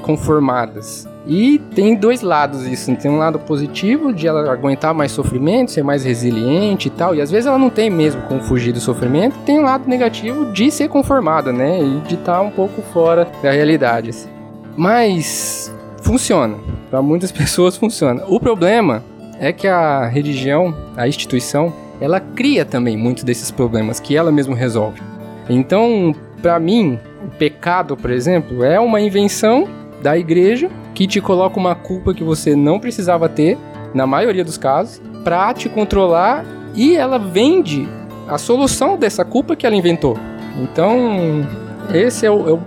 conformadas. 0.02 1.08
E 1.28 1.60
tem 1.76 1.94
dois 1.94 2.22
lados 2.22 2.66
isso. 2.66 2.96
Tem 2.96 3.12
um 3.12 3.18
lado 3.18 3.38
positivo 3.38 4.14
de 4.14 4.26
ela 4.26 4.50
aguentar 4.52 4.94
mais 4.94 5.12
sofrimento, 5.12 5.72
ser 5.72 5.84
mais 5.84 6.06
resiliente 6.06 6.88
e 6.88 6.92
tal. 6.92 7.14
E 7.14 7.22
às 7.22 7.30
vezes 7.30 7.46
ela 7.46 7.58
não 7.58 7.70
tem 7.70 7.90
mesmo 7.90 8.22
como 8.24 8.42
fugir 8.42 8.72
do 8.72 8.80
sofrimento. 8.80 9.38
Tem 9.46 9.60
um 9.60 9.64
lado 9.64 9.90
negativo 9.90 10.52
de 10.54 10.72
ser 10.72 10.88
conformada, 10.88 11.52
né? 11.52 11.82
E 11.82 12.00
de 12.08 12.16
estar 12.16 12.36
tá 12.36 12.42
um 12.42 12.50
pouco 12.50 12.82
fora 12.94 13.28
da 13.44 13.52
realidade. 13.52 14.12
Assim. 14.12 14.30
Mas 14.78 15.74
funciona. 16.02 16.56
Para 16.90 17.02
muitas 17.02 17.32
pessoas 17.34 17.76
funciona. 17.76 18.24
O 18.28 18.40
problema 18.40 19.04
é 19.38 19.52
que 19.52 19.68
a 19.68 20.06
religião, 20.08 20.74
a 20.96 21.08
instituição, 21.08 21.74
ela 22.00 22.22
cria 22.22 22.64
também 22.64 22.96
muitos 22.96 23.24
desses 23.24 23.52
problemas 23.52 24.00
que 24.00 24.16
ela 24.16 24.32
mesma 24.32 24.56
resolve. 24.56 25.02
Então, 25.50 26.16
para 26.42 26.58
mim, 26.60 27.00
o 27.26 27.30
pecado, 27.38 27.98
por 27.98 28.12
exemplo, 28.12 28.64
é 28.64 28.80
uma 28.80 29.02
invenção 29.02 29.68
da 30.02 30.18
igreja 30.18 30.70
que 30.98 31.06
te 31.06 31.22
coloca 31.22 31.60
uma 31.60 31.75
culpa 31.75 32.12
que 32.12 32.24
você 32.24 32.56
não 32.56 32.80
precisava 32.80 33.30
ter, 33.30 33.56
na 33.94 34.08
maioria 34.08 34.44
dos 34.44 34.58
casos, 34.58 35.00
para 35.24 35.54
te 35.54 35.70
controlar 35.70 36.44
e 36.74 36.96
ela 36.96 37.20
vende 37.20 37.88
a 38.27 38.39
solução 38.39 38.98
dessa 38.98 39.24
culpa 39.24 39.56
que 39.56 39.68
ela 39.68 39.75
inventou. 39.75 40.18
Então, 40.60 41.46
esse 41.94 42.25
é, 42.25 42.32
o, 42.32 42.50
é 42.50 42.60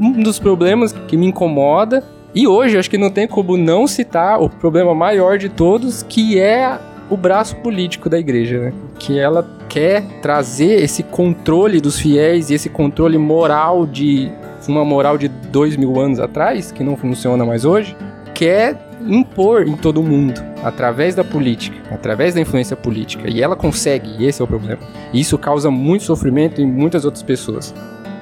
um 0.00 0.22
dos 0.22 0.38
problemas 0.38 0.92
que 0.92 1.16
me 1.16 1.26
incomoda. 1.26 2.04
E 2.32 2.46
hoje, 2.46 2.78
acho 2.78 2.88
que 2.88 2.96
não 2.96 3.10
tem 3.10 3.26
como 3.26 3.56
não 3.56 3.88
citar 3.88 4.40
o 4.40 4.48
problema 4.48 4.94
maior 4.94 5.36
de 5.36 5.48
todos, 5.48 6.04
que 6.04 6.38
é 6.38 6.78
o 7.10 7.16
braço 7.16 7.56
político 7.56 8.08
da 8.08 8.16
igreja, 8.16 8.60
né? 8.60 8.72
Que 8.96 9.18
ela 9.18 9.44
quer 9.68 10.04
trazer 10.22 10.84
esse 10.84 11.02
controle 11.02 11.80
dos 11.80 11.98
fiéis 11.98 12.48
e 12.48 12.54
esse 12.54 12.68
controle 12.68 13.18
moral 13.18 13.84
de 13.84 14.30
uma 14.70 14.84
moral 14.84 15.16
de 15.18 15.28
dois 15.28 15.76
mil 15.76 16.00
anos 16.00 16.20
atrás, 16.20 16.70
que 16.72 16.84
não 16.84 16.96
funciona 16.96 17.44
mais 17.44 17.64
hoje, 17.64 17.96
quer 18.34 18.76
impor 19.06 19.66
em 19.66 19.76
todo 19.76 20.02
mundo, 20.02 20.42
através 20.62 21.14
da 21.14 21.22
política, 21.22 21.76
através 21.90 22.34
da 22.34 22.40
influência 22.40 22.76
política. 22.76 23.30
E 23.30 23.42
ela 23.42 23.56
consegue, 23.56 24.10
e 24.18 24.26
esse 24.26 24.40
é 24.40 24.44
o 24.44 24.48
problema. 24.48 24.80
E 25.12 25.20
isso 25.20 25.38
causa 25.38 25.70
muito 25.70 26.04
sofrimento 26.04 26.60
em 26.60 26.66
muitas 26.66 27.04
outras 27.04 27.22
pessoas. 27.22 27.74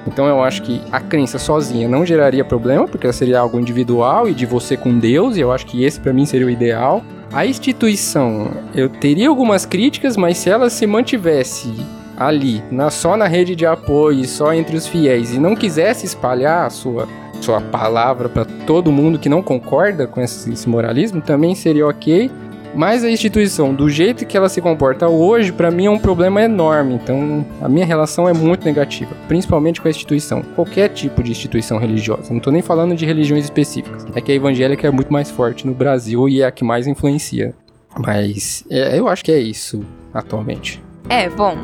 Então 0.07 0.27
eu 0.27 0.41
acho 0.43 0.61
que 0.61 0.81
a 0.91 0.99
crença 0.99 1.39
sozinha 1.39 1.87
não 1.87 2.05
geraria 2.05 2.45
problema, 2.45 2.87
porque 2.87 3.07
ela 3.07 3.13
seria 3.13 3.39
algo 3.39 3.59
individual 3.59 4.29
e 4.29 4.33
de 4.33 4.45
você 4.45 4.77
com 4.77 4.97
Deus, 4.99 5.35
e 5.35 5.41
eu 5.41 5.51
acho 5.51 5.65
que 5.65 5.83
esse 5.83 5.99
para 5.99 6.13
mim 6.13 6.25
seria 6.25 6.45
o 6.45 6.49
ideal. 6.49 7.03
A 7.33 7.45
instituição, 7.45 8.51
eu 8.73 8.87
teria 8.87 9.27
algumas 9.27 9.65
críticas, 9.65 10.15
mas 10.15 10.37
se 10.37 10.49
ela 10.49 10.69
se 10.69 10.85
mantivesse 10.85 11.73
ali, 12.17 12.63
na, 12.71 12.89
só 12.89 13.17
na 13.17 13.27
rede 13.27 13.55
de 13.55 13.65
apoio, 13.65 14.25
só 14.25 14.53
entre 14.53 14.75
os 14.75 14.87
fiéis, 14.87 15.33
e 15.33 15.39
não 15.39 15.55
quisesse 15.55 16.05
espalhar 16.05 16.65
a 16.65 16.69
sua, 16.69 17.07
sua 17.41 17.61
palavra 17.61 18.29
para 18.29 18.45
todo 18.45 18.91
mundo 18.91 19.19
que 19.19 19.29
não 19.29 19.41
concorda 19.41 20.07
com 20.07 20.21
esse, 20.21 20.51
esse 20.51 20.67
moralismo, 20.69 21.21
também 21.21 21.55
seria 21.55 21.87
ok. 21.87 22.31
Mas 22.75 23.05
a 23.05 23.09
instituição, 23.09 23.73
do 23.73 23.89
jeito 23.89 24.25
que 24.25 24.35
ela 24.35 24.49
se 24.49 24.59
comporta 24.59 25.07
hoje, 25.07 25.53
para 25.53 25.71
mim 25.71 25.85
é 25.85 25.89
um 25.89 25.97
problema 25.97 26.41
enorme. 26.41 26.95
Então, 26.95 27.45
a 27.61 27.69
minha 27.69 27.85
relação 27.85 28.27
é 28.27 28.33
muito 28.33 28.65
negativa, 28.65 29.15
principalmente 29.29 29.79
com 29.79 29.87
a 29.87 29.91
instituição, 29.91 30.41
qualquer 30.41 30.89
tipo 30.89 31.23
de 31.23 31.31
instituição 31.31 31.77
religiosa. 31.77 32.33
Não 32.33 32.41
tô 32.41 32.51
nem 32.51 32.61
falando 32.61 32.93
de 32.93 33.05
religiões 33.05 33.45
específicas. 33.45 34.05
É 34.13 34.19
que 34.19 34.29
a 34.33 34.35
evangélica 34.35 34.85
é 34.85 34.91
muito 34.91 35.11
mais 35.11 35.31
forte 35.31 35.65
no 35.65 35.73
Brasil 35.73 36.27
e 36.27 36.41
é 36.41 36.45
a 36.45 36.51
que 36.51 36.65
mais 36.65 36.85
influencia. 36.85 37.55
Mas 37.97 38.65
é, 38.69 38.99
eu 38.99 39.07
acho 39.07 39.23
que 39.23 39.31
é 39.31 39.39
isso 39.39 39.81
atualmente. 40.13 40.83
É, 41.07 41.29
bom, 41.29 41.55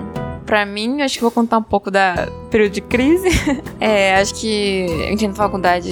pra 0.45 0.65
mim, 0.65 1.01
acho 1.01 1.15
que 1.15 1.21
vou 1.21 1.31
contar 1.31 1.57
um 1.57 1.63
pouco 1.63 1.89
da 1.89 2.27
período 2.49 2.73
de 2.73 2.81
crise. 2.81 3.29
é, 3.79 4.15
acho 4.15 4.35
que 4.35 4.85
eu 4.89 5.11
entrei 5.11 5.27
na 5.29 5.35
faculdade 5.35 5.91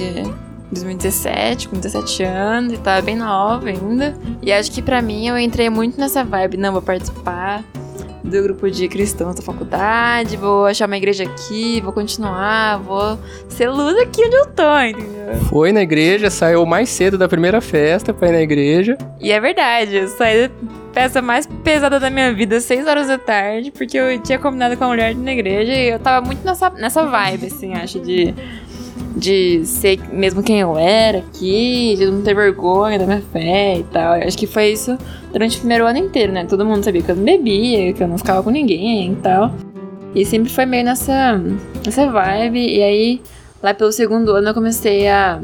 2017, 0.70 1.68
com 1.68 1.76
17 1.76 2.22
anos, 2.22 2.72
e 2.74 2.78
tava 2.78 3.02
bem 3.02 3.16
nova 3.16 3.68
ainda. 3.68 4.16
E 4.42 4.52
acho 4.52 4.70
que 4.70 4.80
para 4.80 5.02
mim 5.02 5.26
eu 5.26 5.38
entrei 5.38 5.68
muito 5.68 5.98
nessa 5.98 6.24
vibe, 6.24 6.56
não, 6.56 6.72
vou 6.72 6.82
participar 6.82 7.64
do 8.22 8.42
grupo 8.42 8.70
de 8.70 8.88
cristãos 8.88 9.34
da 9.34 9.42
faculdade, 9.42 10.36
vou 10.36 10.66
achar 10.66 10.86
uma 10.86 10.96
igreja 10.96 11.24
aqui, 11.24 11.80
vou 11.80 11.92
continuar, 11.92 12.78
vou 12.78 13.18
ser 13.48 13.68
luz 13.68 13.96
aqui 13.98 14.24
onde 14.24 14.36
eu 14.36 14.46
tô, 14.46 14.78
entendeu? 14.80 15.36
Foi 15.48 15.72
na 15.72 15.82
igreja, 15.82 16.30
saiu 16.30 16.64
mais 16.66 16.88
cedo 16.88 17.16
da 17.16 17.28
primeira 17.28 17.60
festa 17.60 18.12
pra 18.12 18.28
ir 18.28 18.32
na 18.32 18.42
igreja. 18.42 18.96
E 19.20 19.32
é 19.32 19.40
verdade, 19.40 19.96
eu 19.96 20.08
saí 20.08 20.48
da 20.48 20.54
festa 20.92 21.22
mais 21.22 21.46
pesada 21.64 21.98
da 21.98 22.10
minha 22.10 22.32
vida 22.32 22.56
às 22.56 22.64
6 22.64 22.86
horas 22.86 23.08
da 23.08 23.18
tarde, 23.18 23.70
porque 23.70 23.96
eu 23.96 24.18
tinha 24.20 24.38
combinado 24.38 24.76
com 24.76 24.84
a 24.84 24.88
mulher 24.88 25.14
na 25.14 25.32
igreja 25.32 25.72
e 25.72 25.90
eu 25.90 25.98
tava 25.98 26.24
muito 26.24 26.44
nessa, 26.44 26.70
nessa 26.70 27.04
vibe, 27.04 27.46
assim, 27.46 27.74
acho, 27.74 28.00
de 28.00 28.34
de 29.20 29.64
ser 29.66 30.00
mesmo 30.12 30.42
quem 30.42 30.60
eu 30.60 30.76
era 30.76 31.18
aqui, 31.18 31.94
de 31.96 32.06
não 32.06 32.22
ter 32.22 32.34
vergonha 32.34 32.98
da 32.98 33.06
minha 33.06 33.22
fé 33.32 33.78
e 33.78 33.84
tal. 33.84 34.16
Eu 34.16 34.26
acho 34.26 34.36
que 34.36 34.46
foi 34.46 34.72
isso 34.72 34.96
durante 35.30 35.56
o 35.56 35.60
primeiro 35.60 35.86
ano 35.86 35.98
inteiro, 35.98 36.32
né? 36.32 36.46
Todo 36.46 36.64
mundo 36.64 36.82
sabia 36.82 37.02
que 37.02 37.10
eu 37.10 37.16
não 37.16 37.22
bebia, 37.22 37.92
que 37.92 38.02
eu 38.02 38.08
não 38.08 38.18
ficava 38.18 38.42
com 38.42 38.50
ninguém 38.50 39.12
e 39.12 39.16
tal. 39.16 39.52
E 40.14 40.24
sempre 40.24 40.50
foi 40.50 40.66
meio 40.66 40.84
nessa, 40.84 41.40
nessa 41.84 42.10
vibe. 42.10 42.58
E 42.58 42.82
aí, 42.82 43.22
lá 43.62 43.74
pelo 43.74 43.92
segundo 43.92 44.32
ano, 44.32 44.48
eu 44.48 44.54
comecei 44.54 45.06
a 45.06 45.40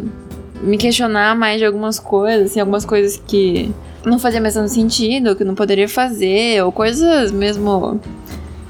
me 0.62 0.78
questionar 0.78 1.36
mais 1.36 1.58
de 1.58 1.66
algumas 1.66 1.98
coisas, 1.98 2.50
assim, 2.50 2.60
algumas 2.60 2.84
coisas 2.84 3.22
que 3.26 3.70
não 4.04 4.18
fazia 4.18 4.40
mais 4.40 4.54
tanto 4.54 4.70
sentido, 4.70 5.36
que 5.36 5.44
não 5.44 5.54
poderia 5.54 5.88
fazer, 5.88 6.64
ou 6.64 6.72
coisas 6.72 7.30
mesmo 7.30 8.00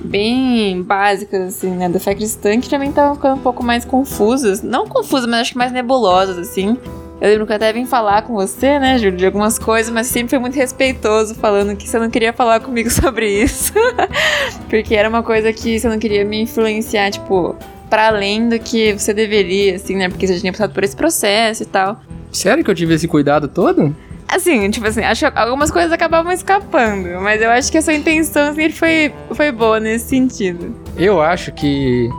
bem 0.06 0.82
básicas, 0.82 1.42
assim, 1.42 1.70
né, 1.70 1.88
da 1.88 2.00
fé 2.00 2.14
cristã, 2.14 2.58
que 2.60 2.68
também 2.68 2.90
estavam 2.90 3.14
ficando 3.14 3.36
um 3.36 3.42
pouco 3.42 3.62
mais 3.62 3.84
confusas. 3.84 4.62
Não 4.62 4.86
confusas, 4.86 5.26
mas 5.26 5.40
acho 5.40 5.52
que 5.52 5.58
mais 5.58 5.72
nebulosas, 5.72 6.38
assim. 6.38 6.76
Eu 7.20 7.30
lembro 7.30 7.46
que 7.46 7.52
eu 7.52 7.56
até 7.56 7.72
vim 7.72 7.86
falar 7.86 8.22
com 8.22 8.34
você, 8.34 8.78
né, 8.78 8.98
Júlio, 8.98 9.16
de 9.16 9.24
algumas 9.24 9.58
coisas, 9.58 9.92
mas 9.92 10.06
sempre 10.06 10.30
foi 10.30 10.38
muito 10.38 10.54
respeitoso, 10.54 11.34
falando 11.34 11.74
que 11.74 11.88
você 11.88 11.98
não 11.98 12.10
queria 12.10 12.32
falar 12.32 12.60
comigo 12.60 12.88
sobre 12.90 13.42
isso. 13.42 13.72
Porque 14.68 14.94
era 14.94 15.08
uma 15.08 15.22
coisa 15.22 15.52
que 15.52 15.78
você 15.78 15.88
não 15.88 15.98
queria 15.98 16.24
me 16.24 16.42
influenciar, 16.42 17.10
tipo, 17.10 17.56
para 17.88 18.08
além 18.08 18.48
do 18.48 18.58
que 18.58 18.92
você 18.92 19.14
deveria, 19.14 19.76
assim, 19.76 19.96
né? 19.96 20.08
Porque 20.08 20.26
você 20.26 20.34
já 20.34 20.40
tinha 20.40 20.52
passado 20.52 20.72
por 20.72 20.84
esse 20.84 20.94
processo 20.94 21.62
e 21.62 21.66
tal. 21.66 22.00
Sério 22.30 22.62
que 22.62 22.70
eu 22.70 22.74
tive 22.74 22.94
esse 22.94 23.08
cuidado 23.08 23.48
todo? 23.48 23.96
Assim, 24.28 24.68
tipo 24.70 24.86
assim, 24.86 25.02
acho 25.02 25.30
que 25.30 25.38
algumas 25.38 25.70
coisas 25.70 25.92
acabavam 25.92 26.32
escapando, 26.32 27.20
mas 27.20 27.40
eu 27.40 27.50
acho 27.50 27.70
que 27.70 27.78
a 27.78 27.82
sua 27.82 27.94
intenção 27.94 28.54
sempre 28.54 28.72
foi, 28.72 29.12
foi 29.32 29.52
boa 29.52 29.78
nesse 29.78 30.08
sentido. 30.08 30.74
Eu 30.96 31.20
acho 31.20 31.52
que. 31.52 32.10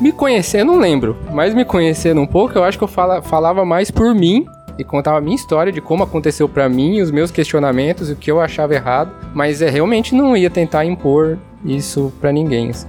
Me 0.00 0.10
conhecendo, 0.10 0.72
não 0.72 0.80
lembro, 0.80 1.16
mas 1.32 1.54
me 1.54 1.64
conhecendo 1.64 2.20
um 2.20 2.26
pouco, 2.26 2.58
eu 2.58 2.64
acho 2.64 2.76
que 2.76 2.82
eu 2.82 2.88
fala, 2.88 3.22
falava 3.22 3.64
mais 3.64 3.90
por 3.90 4.12
mim 4.12 4.44
e 4.76 4.82
contava 4.82 5.18
a 5.18 5.20
minha 5.20 5.36
história 5.36 5.72
de 5.72 5.80
como 5.80 6.02
aconteceu 6.02 6.48
para 6.48 6.68
mim, 6.68 7.00
os 7.00 7.10
meus 7.10 7.30
questionamentos, 7.30 8.10
o 8.10 8.16
que 8.16 8.30
eu 8.30 8.40
achava 8.40 8.74
errado, 8.74 9.12
mas 9.34 9.62
é 9.62 9.70
realmente 9.70 10.14
não 10.14 10.36
ia 10.36 10.50
tentar 10.50 10.84
impor 10.84 11.38
isso 11.64 12.12
para 12.20 12.32
ninguém. 12.32 12.70
Assim. 12.70 12.88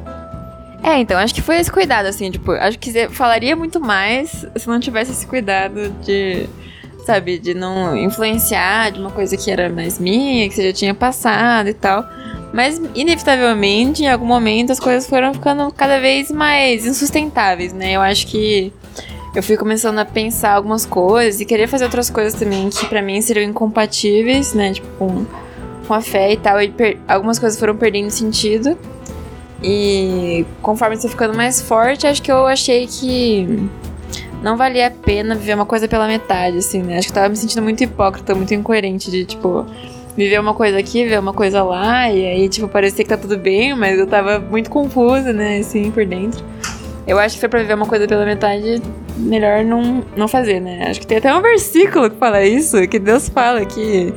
É, 0.81 0.97
então, 0.99 1.17
acho 1.17 1.35
que 1.35 1.41
foi 1.41 1.57
esse 1.57 1.71
cuidado, 1.71 2.05
assim, 2.05 2.31
tipo, 2.31 2.51
acho 2.51 2.79
que 2.79 3.09
falaria 3.09 3.55
muito 3.55 3.79
mais 3.79 4.47
se 4.55 4.67
não 4.67 4.79
tivesse 4.79 5.11
esse 5.11 5.27
cuidado 5.27 5.89
de 6.03 6.47
sabe? 7.09 7.39
De 7.39 7.55
não 7.55 7.97
influenciar 7.97 8.91
de 8.91 8.99
uma 8.99 9.09
coisa 9.09 9.35
que 9.35 9.49
era 9.49 9.67
mais 9.67 9.97
minha, 9.97 10.47
que 10.47 10.53
você 10.53 10.67
já 10.67 10.73
tinha 10.73 10.93
passado 10.93 11.67
e 11.67 11.73
tal. 11.73 12.05
Mas, 12.53 12.79
inevitavelmente, 12.93 14.03
em 14.03 14.07
algum 14.07 14.25
momento, 14.25 14.71
as 14.71 14.79
coisas 14.79 15.07
foram 15.07 15.33
ficando 15.33 15.71
cada 15.73 15.99
vez 15.99 16.31
mais 16.31 16.85
insustentáveis, 16.85 17.73
né? 17.73 17.93
Eu 17.93 18.01
acho 18.01 18.27
que 18.27 18.71
eu 19.35 19.41
fui 19.41 19.57
começando 19.57 19.97
a 19.97 20.05
pensar 20.05 20.53
algumas 20.53 20.85
coisas 20.85 21.41
e 21.41 21.45
querer 21.45 21.67
fazer 21.67 21.85
outras 21.85 22.09
coisas 22.11 22.39
também 22.39 22.69
que 22.69 22.85
para 22.85 23.01
mim 23.01 23.19
seriam 23.21 23.49
incompatíveis, 23.49 24.53
né? 24.53 24.73
Tipo, 24.73 24.87
com, 24.97 25.25
com 25.87 25.93
a 25.93 26.01
fé 26.01 26.33
e 26.33 26.37
tal. 26.37 26.61
E 26.61 26.71
algumas 27.07 27.39
coisas 27.39 27.59
foram 27.59 27.75
perdendo 27.75 28.11
sentido. 28.11 28.77
E 29.63 30.45
conforme 30.61 30.95
você 30.95 31.09
ficando 31.09 31.35
mais 31.35 31.59
forte, 31.59 32.05
acho 32.05 32.21
que 32.21 32.31
eu 32.31 32.45
achei 32.45 32.87
que 32.87 33.67
não 34.41 34.57
valia 34.57 34.87
a 34.87 34.91
pena 34.91 35.35
viver 35.35 35.53
uma 35.53 35.65
coisa 35.65 35.87
pela 35.87 36.07
metade, 36.07 36.57
assim, 36.57 36.81
né? 36.81 36.97
Acho 36.97 37.07
que 37.07 37.13
tava 37.13 37.29
me 37.29 37.35
sentindo 37.35 37.61
muito 37.61 37.83
hipócrita, 37.83 38.33
muito 38.33 38.53
incoerente 38.53 39.11
de, 39.11 39.25
tipo, 39.25 39.65
viver 40.15 40.39
uma 40.39 40.53
coisa 40.53 40.77
aqui, 40.79 41.03
viver 41.03 41.19
uma 41.19 41.33
coisa 41.33 41.63
lá, 41.63 42.11
e 42.11 42.25
aí, 42.25 42.49
tipo, 42.49 42.67
parecia 42.67 43.03
que 43.03 43.09
tá 43.09 43.17
tudo 43.17 43.37
bem, 43.37 43.75
mas 43.75 43.97
eu 43.99 44.07
tava 44.07 44.39
muito 44.39 44.69
confusa, 44.69 45.33
né, 45.33 45.59
assim, 45.59 45.91
por 45.91 46.05
dentro. 46.05 46.43
Eu 47.07 47.17
acho 47.17 47.35
que 47.35 47.39
foi 47.39 47.49
pra 47.49 47.61
viver 47.61 47.73
uma 47.73 47.87
coisa 47.87 48.07
pela 48.07 48.25
metade, 48.25 48.81
melhor 49.17 49.63
não, 49.63 50.03
não 50.15 50.27
fazer, 50.27 50.59
né? 50.59 50.87
Acho 50.89 50.99
que 50.99 51.07
tem 51.07 51.17
até 51.17 51.33
um 51.33 51.41
versículo 51.41 52.09
que 52.09 52.17
fala 52.17 52.43
isso, 52.43 52.87
que 52.87 52.99
Deus 52.99 53.29
fala 53.29 53.65
que 53.65 54.13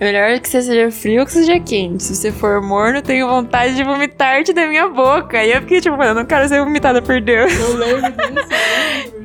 Melhor 0.00 0.40
que 0.40 0.48
você 0.48 0.62
seja 0.62 0.90
frio 0.90 1.26
que 1.26 1.32
seja 1.32 1.60
quente. 1.60 2.02
Se 2.02 2.16
você 2.16 2.32
for 2.32 2.62
morno, 2.62 2.98
eu 2.98 3.02
tenho 3.02 3.28
vontade 3.28 3.74
de 3.74 3.84
vomitar-te 3.84 4.50
da 4.50 4.66
minha 4.66 4.88
boca. 4.88 5.44
E 5.44 5.52
eu 5.52 5.60
fiquei 5.60 5.78
tipo, 5.78 6.02
eu 6.02 6.14
não 6.14 6.24
quero 6.24 6.48
ser 6.48 6.64
vomitada 6.64 7.02
por 7.02 7.20
Deus. 7.20 7.52
Eu 7.52 7.76
lembro 7.76 8.10
disso. 8.10 8.48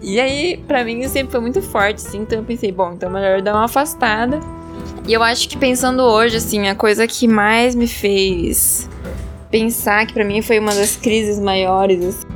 E 0.02 0.20
aí, 0.20 0.58
pra 0.68 0.84
mim, 0.84 1.08
sempre 1.08 1.32
foi 1.32 1.40
muito 1.40 1.62
forte, 1.62 2.06
assim. 2.06 2.20
Então 2.20 2.40
eu 2.40 2.44
pensei, 2.44 2.74
bom, 2.74 2.92
então 2.92 3.10
melhor 3.10 3.42
dar 3.42 3.54
uma 3.54 3.66
afastada. 3.66 4.42
E 5.08 5.14
eu 5.14 5.24
acho 5.24 5.48
que 5.48 5.58
pensando 5.58 6.04
hoje, 6.04 6.38
assim, 6.38 6.68
a 6.68 6.76
coisa 6.76 7.08
que 7.08 7.26
mais 7.26 7.74
me 7.74 7.88
fez 7.88 8.90
pensar, 9.50 10.06
que 10.06 10.14
pra 10.14 10.26
mim 10.26 10.42
foi 10.42 10.60
uma 10.60 10.76
das 10.76 10.98
crises 10.98 11.40
maiores, 11.40 12.04
assim, 12.04 12.28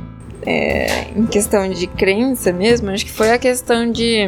é, 0.46 1.08
em 1.14 1.26
questão 1.26 1.68
de 1.68 1.86
crença 1.86 2.52
mesmo, 2.52 2.90
acho 2.90 3.04
que 3.04 3.12
foi 3.12 3.30
a 3.32 3.38
questão 3.38 3.90
de 3.90 4.26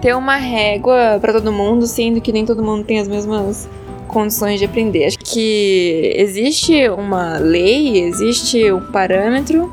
ter 0.00 0.14
uma 0.14 0.36
régua 0.36 1.18
para 1.20 1.32
todo 1.32 1.52
mundo, 1.52 1.86
sendo 1.86 2.20
que 2.20 2.32
nem 2.32 2.46
todo 2.46 2.62
mundo 2.62 2.84
tem 2.84 3.00
as 3.00 3.08
mesmas 3.08 3.68
condições 4.06 4.58
de 4.58 4.64
aprender. 4.64 5.06
Acho 5.06 5.18
que 5.18 6.12
existe 6.16 6.88
uma 6.88 7.38
lei, 7.38 8.02
existe 8.04 8.72
um 8.72 8.80
parâmetro 8.80 9.72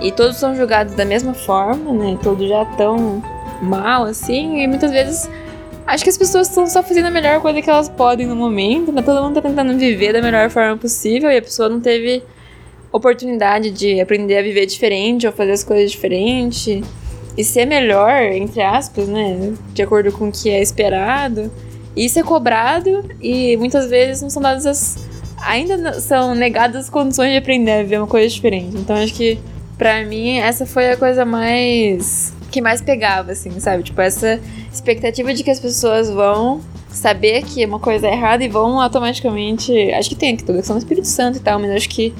e 0.00 0.10
todos 0.12 0.36
são 0.36 0.56
julgados 0.56 0.94
da 0.94 1.04
mesma 1.04 1.34
forma, 1.34 1.92
né? 1.92 2.18
Todos 2.22 2.48
já 2.48 2.64
tão 2.64 3.22
mal 3.60 4.04
assim, 4.04 4.62
e 4.62 4.66
muitas 4.66 4.90
vezes 4.90 5.28
acho 5.86 6.04
que 6.04 6.10
as 6.10 6.18
pessoas 6.18 6.48
estão 6.48 6.66
só 6.66 6.82
fazendo 6.82 7.06
a 7.06 7.10
melhor 7.10 7.40
coisa 7.40 7.60
que 7.60 7.68
elas 7.68 7.88
podem 7.88 8.26
no 8.26 8.36
momento, 8.36 8.92
né? 8.92 9.02
Todo 9.02 9.22
mundo 9.22 9.34
tá 9.34 9.42
tentando 9.42 9.76
viver 9.78 10.12
da 10.12 10.22
melhor 10.22 10.48
forma 10.50 10.76
possível 10.76 11.30
e 11.30 11.36
a 11.36 11.42
pessoa 11.42 11.68
não 11.68 11.80
teve 11.80 12.22
oportunidade 12.92 13.70
de 13.70 14.00
aprender 14.00 14.38
a 14.38 14.42
viver 14.42 14.66
diferente 14.66 15.26
ou 15.26 15.32
fazer 15.32 15.52
as 15.52 15.64
coisas 15.64 15.90
diferente 15.90 16.82
e 17.38 17.44
ser 17.44 17.66
melhor, 17.66 18.20
entre 18.32 18.60
aspas, 18.60 19.06
né? 19.06 19.54
De 19.72 19.80
acordo 19.80 20.10
com 20.10 20.28
o 20.28 20.32
que 20.32 20.50
é 20.50 20.60
esperado. 20.60 21.48
Isso 21.96 22.18
é 22.18 22.22
cobrado 22.24 23.04
e 23.22 23.56
muitas 23.56 23.88
vezes 23.88 24.20
não 24.20 24.28
são 24.28 24.42
dadas 24.42 24.66
as. 24.66 25.08
Ainda 25.46 26.00
são 26.00 26.34
negadas 26.34 26.86
as 26.86 26.90
condições 26.90 27.30
de 27.30 27.36
aprender 27.36 27.70
a 27.70 27.82
viver 27.84 27.98
uma 27.98 28.08
coisa 28.08 28.28
diferente. 28.28 28.76
Então 28.76 28.96
acho 28.96 29.14
que, 29.14 29.38
pra 29.78 30.04
mim, 30.04 30.38
essa 30.38 30.66
foi 30.66 30.90
a 30.90 30.96
coisa 30.96 31.24
mais. 31.24 32.34
que 32.50 32.60
mais 32.60 32.82
pegava, 32.82 33.30
assim, 33.30 33.50
sabe? 33.60 33.84
Tipo, 33.84 34.00
essa 34.00 34.40
expectativa 34.72 35.32
de 35.32 35.44
que 35.44 35.50
as 35.52 35.60
pessoas 35.60 36.10
vão 36.10 36.60
saber 36.90 37.44
que 37.44 37.64
uma 37.64 37.78
coisa 37.78 38.08
é 38.08 38.14
errada 38.14 38.42
e 38.42 38.48
vão 38.48 38.80
automaticamente. 38.80 39.72
Acho 39.92 40.08
que 40.08 40.16
tem 40.16 40.34
aqui 40.34 40.42
toda 40.42 40.58
a 40.58 40.60
questão 40.60 40.74
do 40.74 40.80
Espírito 40.80 41.06
Santo 41.06 41.36
e 41.38 41.40
tal, 41.40 41.60
mas 41.60 41.70
acho 41.70 41.88
que 41.88 42.12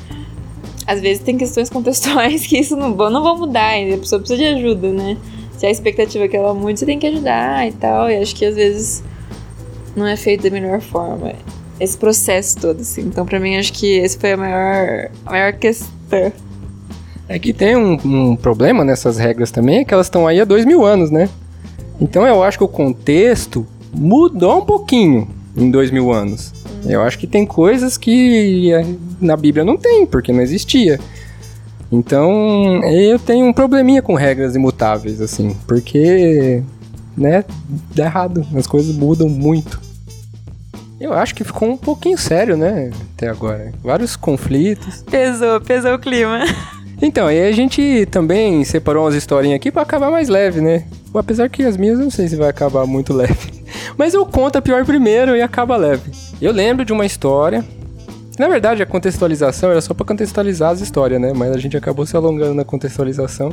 às 0.88 1.02
vezes 1.02 1.22
tem 1.22 1.36
questões 1.36 1.68
contextuais 1.68 2.44
que 2.48 2.58
isso 2.58 2.74
não, 2.74 2.88
não 2.88 3.22
vão 3.22 3.38
mudar. 3.38 3.74
A 3.74 3.98
pessoa 3.98 4.18
precisa 4.18 4.38
de 4.38 4.46
ajuda, 4.46 4.90
né? 4.90 5.18
Se 5.58 5.66
a 5.66 5.70
expectativa 5.70 6.24
é 6.24 6.28
que 6.28 6.36
ela 6.36 6.54
mude, 6.54 6.78
você 6.78 6.86
tem 6.86 6.98
que 6.98 7.06
ajudar 7.06 7.68
e 7.68 7.72
tal. 7.72 8.10
E 8.10 8.16
acho 8.16 8.34
que 8.34 8.46
às 8.46 8.54
vezes 8.54 9.04
não 9.94 10.06
é 10.06 10.16
feito 10.16 10.44
da 10.44 10.50
melhor 10.50 10.80
forma. 10.80 11.34
Esse 11.78 11.98
processo 11.98 12.58
todo, 12.58 12.80
assim. 12.80 13.02
Então, 13.02 13.26
pra 13.26 13.38
mim, 13.38 13.56
acho 13.56 13.72
que 13.72 13.98
esse 13.98 14.16
foi 14.16 14.32
a 14.32 14.36
maior, 14.38 15.10
a 15.26 15.30
maior 15.30 15.52
questão. 15.52 16.32
É 17.28 17.38
que 17.38 17.52
tem 17.52 17.76
um, 17.76 17.98
um 18.04 18.36
problema 18.36 18.82
nessas 18.82 19.18
regras 19.18 19.50
também, 19.50 19.80
é 19.80 19.84
que 19.84 19.92
elas 19.92 20.06
estão 20.06 20.26
aí 20.26 20.40
há 20.40 20.46
dois 20.46 20.64
mil 20.64 20.86
anos, 20.86 21.10
né? 21.10 21.28
Então 22.00 22.26
eu 22.26 22.42
acho 22.42 22.56
que 22.56 22.64
o 22.64 22.68
contexto 22.68 23.66
mudou 23.92 24.62
um 24.62 24.64
pouquinho 24.64 25.28
em 25.54 25.70
dois 25.70 25.90
mil 25.90 26.10
anos. 26.10 26.54
Eu 26.86 27.02
acho 27.02 27.18
que 27.18 27.26
tem 27.26 27.44
coisas 27.44 27.96
que 27.96 28.72
eh, 28.72 28.86
na 29.20 29.36
Bíblia 29.36 29.64
não 29.64 29.76
tem, 29.76 30.06
porque 30.06 30.32
não 30.32 30.40
existia. 30.40 30.98
Então, 31.90 32.82
eu 32.84 33.18
tenho 33.18 33.46
um 33.46 33.52
probleminha 33.52 34.02
com 34.02 34.14
regras 34.14 34.54
imutáveis, 34.54 35.20
assim, 35.20 35.56
porque, 35.66 36.62
né, 37.16 37.44
dá 37.94 38.04
errado, 38.04 38.46
as 38.54 38.66
coisas 38.66 38.94
mudam 38.94 39.28
muito. 39.28 39.80
Eu 41.00 41.12
acho 41.14 41.34
que 41.34 41.44
ficou 41.44 41.70
um 41.70 41.76
pouquinho 41.76 42.18
sério, 42.18 42.56
né, 42.56 42.90
até 43.14 43.28
agora. 43.28 43.72
Vários 43.82 44.16
conflitos. 44.16 45.02
Pesou, 45.10 45.60
pesou 45.60 45.94
o 45.94 45.98
clima. 45.98 46.40
Então, 47.00 47.28
aí 47.28 47.46
a 47.46 47.52
gente 47.52 48.06
também 48.10 48.64
separou 48.64 49.04
umas 49.04 49.14
historinhas 49.14 49.54
aqui 49.54 49.70
para 49.70 49.82
acabar 49.82 50.10
mais 50.10 50.28
leve, 50.28 50.60
né? 50.60 50.84
Apesar 51.14 51.48
que 51.48 51.62
as 51.62 51.76
minhas 51.76 51.96
eu 51.96 52.04
não 52.04 52.10
sei 52.10 52.26
se 52.26 52.34
vai 52.34 52.48
acabar 52.48 52.84
muito 52.86 53.12
leve. 53.14 53.52
Mas 53.96 54.14
eu 54.14 54.26
conto 54.26 54.58
a 54.58 54.62
pior 54.62 54.84
primeiro 54.84 55.36
e 55.36 55.40
acaba 55.40 55.76
leve. 55.76 56.10
Eu 56.40 56.52
lembro 56.52 56.84
de 56.84 56.92
uma 56.92 57.04
história. 57.04 57.64
Na 58.38 58.46
verdade, 58.46 58.82
a 58.82 58.86
contextualização 58.86 59.70
era 59.70 59.80
só 59.80 59.92
para 59.92 60.06
contextualizar 60.06 60.70
as 60.70 60.80
histórias, 60.80 61.20
né? 61.20 61.32
Mas 61.34 61.50
a 61.52 61.58
gente 61.58 61.76
acabou 61.76 62.06
se 62.06 62.16
alongando 62.16 62.54
na 62.54 62.64
contextualização. 62.64 63.50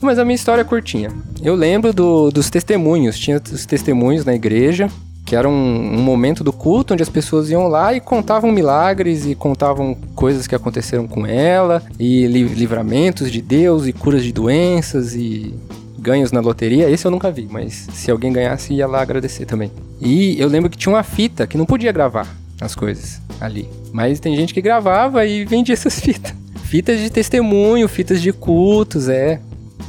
Mas 0.00 0.18
a 0.18 0.24
minha 0.24 0.34
história 0.34 0.62
é 0.62 0.64
curtinha. 0.64 1.10
Eu 1.42 1.54
lembro 1.54 1.92
do, 1.92 2.30
dos 2.30 2.48
testemunhos. 2.48 3.18
Tinha 3.18 3.36
os 3.52 3.66
testemunhos 3.66 4.24
na 4.24 4.34
igreja, 4.34 4.88
que 5.26 5.36
era 5.36 5.46
um, 5.46 5.52
um, 5.52 6.02
momento 6.02 6.42
do 6.42 6.52
culto 6.52 6.94
onde 6.94 7.02
as 7.02 7.10
pessoas 7.10 7.50
iam 7.50 7.68
lá 7.68 7.92
e 7.92 8.00
contavam 8.00 8.50
milagres 8.50 9.26
e 9.26 9.34
contavam 9.34 9.94
coisas 10.14 10.46
que 10.46 10.54
aconteceram 10.54 11.06
com 11.06 11.26
ela, 11.26 11.82
e 11.98 12.26
li 12.26 12.42
livramentos 12.44 13.30
de 13.30 13.42
Deus, 13.42 13.86
e 13.86 13.92
curas 13.92 14.24
de 14.24 14.32
doenças, 14.32 15.14
e 15.14 15.54
ganhos 15.98 16.32
na 16.32 16.40
loteria, 16.40 16.90
esse 16.90 17.06
eu 17.06 17.10
nunca 17.10 17.30
vi, 17.30 17.46
mas 17.48 17.86
se 17.92 18.10
alguém 18.10 18.32
ganhasse, 18.32 18.74
ia 18.74 18.88
lá 18.88 19.00
agradecer 19.00 19.46
também. 19.46 19.70
E 20.04 20.40
eu 20.40 20.48
lembro 20.48 20.68
que 20.68 20.76
tinha 20.76 20.92
uma 20.92 21.04
fita 21.04 21.46
que 21.46 21.56
não 21.56 21.64
podia 21.64 21.92
gravar 21.92 22.26
as 22.60 22.74
coisas 22.74 23.20
ali. 23.40 23.68
Mas 23.92 24.18
tem 24.18 24.34
gente 24.34 24.52
que 24.52 24.60
gravava 24.60 25.24
e 25.24 25.44
vendia 25.44 25.74
essas 25.74 25.98
fitas. 26.00 26.34
Fitas 26.64 26.98
de 26.98 27.10
testemunho, 27.10 27.86
fitas 27.88 28.20
de 28.20 28.32
cultos, 28.32 29.08
é. 29.08 29.40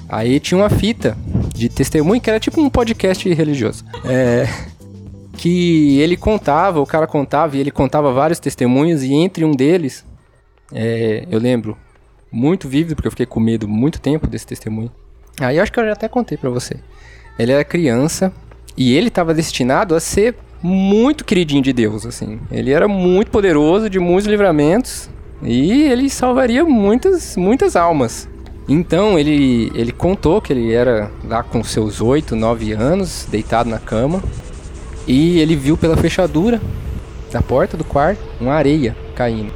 Aí 0.07 0.39
tinha 0.39 0.57
uma 0.57 0.69
fita 0.69 1.17
de 1.55 1.67
testemunho 1.69 2.21
que 2.21 2.29
era 2.29 2.39
tipo 2.39 2.61
um 2.61 2.69
podcast 2.69 3.31
religioso. 3.33 3.83
É. 4.05 4.47
Que 5.35 5.99
ele 5.99 6.15
contava, 6.15 6.79
o 6.79 6.85
cara 6.85 7.07
contava 7.07 7.57
e 7.57 7.59
ele 7.59 7.71
contava 7.71 8.13
vários 8.13 8.39
testemunhos, 8.39 9.01
e 9.03 9.13
entre 9.13 9.43
um 9.43 9.51
deles, 9.51 10.05
é, 10.71 11.25
eu 11.29 11.39
lembro, 11.39 11.75
muito 12.31 12.69
vívido, 12.69 12.95
porque 12.95 13.07
eu 13.07 13.11
fiquei 13.11 13.25
com 13.25 13.39
medo 13.39 13.67
muito 13.67 13.99
tempo 13.99 14.27
desse 14.27 14.45
testemunho. 14.45 14.91
Aí 15.41 15.57
eu 15.57 15.63
acho 15.63 15.71
que 15.71 15.79
eu 15.79 15.85
já 15.85 15.93
até 15.93 16.07
contei 16.07 16.37
para 16.37 16.51
você. 16.51 16.77
Ele 17.37 17.51
era 17.51 17.65
criança 17.65 18.31
e 18.77 18.95
ele 18.95 19.07
estava 19.07 19.33
destinado 19.33 19.95
a 19.95 19.99
ser 19.99 20.35
muito 20.61 21.25
queridinho 21.25 21.61
de 21.61 21.73
Deus, 21.73 22.05
assim. 22.05 22.39
Ele 22.51 22.71
era 22.71 22.87
muito 22.87 23.29
poderoso, 23.29 23.89
de 23.89 23.99
muitos 23.99 24.25
livramentos 24.25 25.09
e 25.41 25.83
ele 25.83 26.09
salvaria 26.09 26.63
muitas, 26.63 27.35
muitas 27.35 27.75
almas. 27.75 28.29
Então 28.67 29.19
ele, 29.19 29.71
ele 29.75 29.91
contou 29.91 30.41
que 30.41 30.53
ele 30.53 30.71
era 30.71 31.11
lá 31.27 31.43
com 31.43 31.63
seus 31.63 31.99
8, 31.99 32.35
9 32.35 32.71
anos, 32.71 33.27
deitado 33.29 33.69
na 33.69 33.77
cama, 33.77 34.23
e 35.05 35.39
ele 35.39 35.55
viu 35.55 35.77
pela 35.77 35.97
fechadura 35.97 36.61
da 37.31 37.41
porta 37.41 37.75
do 37.75 37.83
quarto 37.83 38.21
uma 38.39 38.53
areia 38.53 38.95
caindo. 39.15 39.51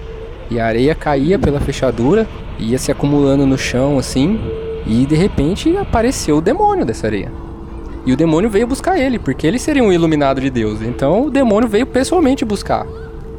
E 0.52 0.60
a 0.60 0.66
areia 0.66 0.94
caía 0.94 1.40
pela 1.40 1.60
fechadura, 1.60 2.28
ia 2.60 2.78
se 2.78 2.92
acumulando 2.92 3.46
no 3.46 3.58
chão 3.58 3.98
assim, 3.98 4.40
e 4.86 5.06
de 5.06 5.16
repente 5.16 5.76
apareceu 5.78 6.38
o 6.38 6.42
demônio 6.42 6.86
dessa 6.86 7.08
areia. 7.08 7.32
E 8.08 8.14
o 8.14 8.16
demônio 8.16 8.50
veio 8.50 8.66
buscar 8.66 8.98
ele, 8.98 9.20
porque 9.20 9.46
ele 9.46 9.60
seria 9.60 9.84
um 9.84 9.92
iluminado 9.92 10.40
de 10.40 10.50
Deus. 10.50 10.82
Então 10.82 11.26
o 11.26 11.30
demônio 11.30 11.68
veio 11.68 11.86
pessoalmente 11.86 12.46
buscar, 12.46 12.88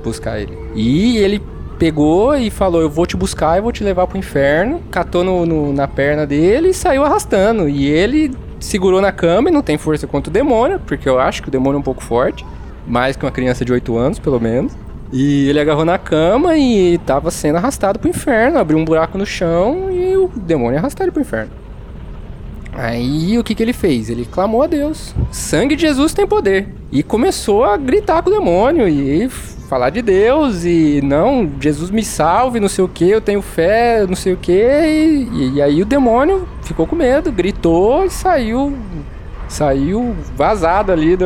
buscar 0.04 0.38
ele. 0.38 0.59
E 0.74 1.16
ele 1.16 1.42
pegou 1.78 2.37
e 2.37 2.50
falou: 2.50 2.83
Eu 2.83 2.90
vou 2.90 3.07
te 3.07 3.16
buscar, 3.16 3.57
eu 3.57 3.62
vou 3.62 3.72
te 3.72 3.83
levar 3.83 4.07
pro 4.07 4.18
inferno. 4.18 4.83
Catou 4.90 5.24
no, 5.24 5.46
no, 5.46 5.72
na 5.72 5.88
perna 5.88 6.26
dele 6.26 6.68
e 6.68 6.74
saiu 6.74 7.02
arrastando. 7.02 7.66
E 7.66 7.87
ele 7.87 8.31
segurou 8.61 9.00
na 9.00 9.11
cama 9.11 9.48
e 9.48 9.52
não 9.52 9.62
tem 9.62 9.78
força 9.78 10.07
contra 10.07 10.28
o 10.28 10.33
demônio, 10.33 10.78
porque 10.87 11.09
eu 11.09 11.18
acho 11.18 11.40
que 11.40 11.48
o 11.48 11.50
demônio 11.50 11.78
é 11.78 11.81
um 11.81 11.83
pouco 11.83 12.04
forte. 12.04 12.44
Mais 12.87 13.16
que 13.16 13.24
uma 13.24 13.33
criança 13.33 13.64
de 13.64 13.72
8 13.72 13.96
anos, 13.96 14.18
pelo 14.18 14.38
menos. 14.38 14.76
E 15.11 15.48
ele 15.48 15.61
agarrou 15.61 15.87
na 15.87 15.96
cama 15.96 16.59
e 16.59 16.96
estava 16.96 17.31
sendo 17.31 17.57
arrastado 17.57 17.98
pro 17.98 18.11
inferno. 18.11 18.59
Abriu 18.59 18.76
um 18.76 18.85
buraco 18.85 19.16
no 19.16 19.24
chão 19.24 19.90
e 19.90 20.14
o 20.14 20.28
demônio 20.37 20.78
arrastou 20.78 21.07
ele 21.07 21.11
pro 21.11 21.22
inferno. 21.22 21.67
Aí 22.79 23.37
o 23.37 23.43
que, 23.43 23.57
que 23.57 23.62
ele 23.62 23.73
fez? 23.73 24.09
Ele 24.09 24.25
clamou 24.25 24.62
a 24.62 24.69
Deus: 24.69 25.12
Sangue 25.33 25.75
de 25.75 25.83
Jesus 25.83 26.14
tem 26.14 26.29
poder. 26.29 26.69
E 26.93 27.03
começou 27.03 27.64
a 27.64 27.77
gritar 27.77 28.23
com 28.23 28.31
o 28.31 28.33
demônio 28.33 28.88
e 28.88 29.29
falar 29.69 29.91
de 29.91 30.01
Deus. 30.01 30.64
E 30.64 31.01
não, 31.03 31.51
Jesus 31.61 31.91
me 31.91 32.05
salve, 32.05 32.61
não 32.61 32.69
sei 32.69 32.85
o 32.85 32.88
que, 32.88 33.11
eu 33.11 33.21
tenho 33.21 33.43
fé, 33.43 34.07
não 34.07 34.14
sei 34.14 34.33
o 34.33 34.37
que. 34.37 34.53
E, 34.53 35.55
e 35.55 35.62
aí 35.62 35.83
o 35.83 35.85
demônio 35.85 36.47
ficou 36.62 36.87
com 36.87 36.95
medo, 36.95 37.33
gritou 37.33 38.05
e 38.05 38.11
saiu. 38.11 38.79
Saiu 39.49 40.14
vazado 40.37 40.93
ali 40.93 41.19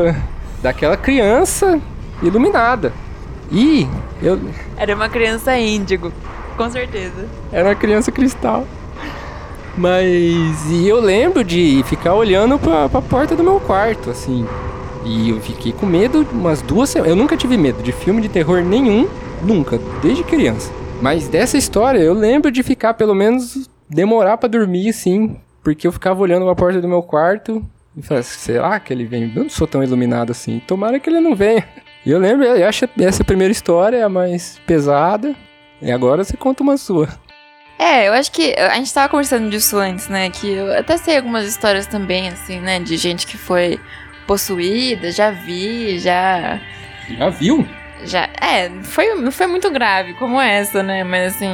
daquela 0.63 0.97
criança 0.97 1.79
iluminada. 2.23 2.95
E 3.51 3.87
eu. 4.23 4.41
Era 4.79 4.95
uma 4.95 5.11
criança 5.11 5.55
índigo, 5.59 6.11
com 6.57 6.71
certeza. 6.71 7.27
Era 7.53 7.69
uma 7.69 7.75
criança 7.75 8.11
cristal. 8.11 8.67
Mas. 9.77 10.71
E 10.71 10.87
eu 10.87 11.01
lembro 11.01 11.43
de 11.43 11.83
ficar 11.85 12.15
olhando 12.15 12.59
pra, 12.59 12.89
pra 12.89 13.03
porta 13.03 13.35
do 13.35 13.43
meu 13.43 13.59
quarto, 13.61 14.11
assim. 14.11 14.47
E 15.05 15.31
eu 15.31 15.41
fiquei 15.41 15.73
com 15.73 15.87
medo 15.87 16.27
umas 16.33 16.63
duas 16.63 16.91
semanas. 16.91 17.11
Eu 17.11 17.17
nunca 17.17 17.37
tive 17.37 17.57
medo 17.57 17.83
de 17.83 17.93
filme 17.93 18.21
de 18.21 18.29
terror 18.29 18.63
nenhum, 18.63 19.09
nunca, 19.43 19.81
desde 20.01 20.23
criança. 20.23 20.73
Mas 21.01 21.27
dessa 21.27 21.59
história 21.59 21.99
eu 21.99 22.15
lembro 22.15 22.51
de 22.51 22.63
ficar 22.63 22.95
pelo 22.95 23.15
menos 23.15 23.69
demorar 23.89 24.39
para 24.39 24.49
dormir, 24.49 24.91
assim, 24.91 25.37
porque 25.63 25.87
eu 25.87 25.93
ficava 25.93 26.21
olhando 26.23 26.45
pra 26.45 26.55
porta 26.55 26.81
do 26.81 26.89
meu 26.89 27.03
quarto 27.03 27.65
e 27.97 28.03
falava, 28.03 28.23
será 28.23 28.79
que 28.79 28.93
ele 28.93 29.05
vem? 29.05 29.33
Eu 29.35 29.43
não 29.43 29.51
sou 29.51 29.67
tão 29.67 29.83
iluminado 29.83 30.31
assim, 30.31 30.61
tomara 30.67 31.01
que 31.01 31.11
ele 31.11 31.21
não 31.21 31.35
venha. 31.35 31.67
E 32.07 32.11
eu 32.11 32.19
lembro, 32.19 32.45
eu 32.45 32.69
acho 32.69 32.89
essa 32.99 33.25
primeira 33.25 33.53
história 33.53 34.05
a 34.05 34.09
mais 34.09 34.61
pesada. 34.67 35.35
E 35.81 35.91
agora 35.91 36.23
você 36.23 36.37
conta 36.37 36.63
uma 36.63 36.77
sua. 36.77 37.09
É, 37.83 38.07
eu 38.07 38.13
acho 38.13 38.31
que 38.31 38.55
a 38.55 38.77
gente 38.77 38.95
tava 38.95 39.09
conversando 39.09 39.51
disso 39.51 39.77
antes, 39.77 40.07
né? 40.07 40.31
Que 40.31 40.53
eu 40.53 40.73
até 40.73 40.97
sei 40.97 41.17
algumas 41.17 41.45
histórias 41.45 41.85
também, 41.85 42.29
assim, 42.29 42.61
né? 42.61 42.79
De 42.79 42.97
gente 42.97 43.27
que 43.27 43.37
foi 43.37 43.81
possuída, 44.25 45.11
já 45.11 45.33
vi, 45.33 45.99
já. 45.99 46.61
Já 47.09 47.29
viu? 47.29 47.67
Já. 48.05 48.29
É, 48.41 48.71
foi, 48.85 49.17
não 49.17 49.33
foi 49.33 49.49
muito 49.49 49.69
grave 49.69 50.15
como 50.15 50.41
essa, 50.41 50.81
né? 50.81 51.03
Mas 51.03 51.35
assim, 51.35 51.51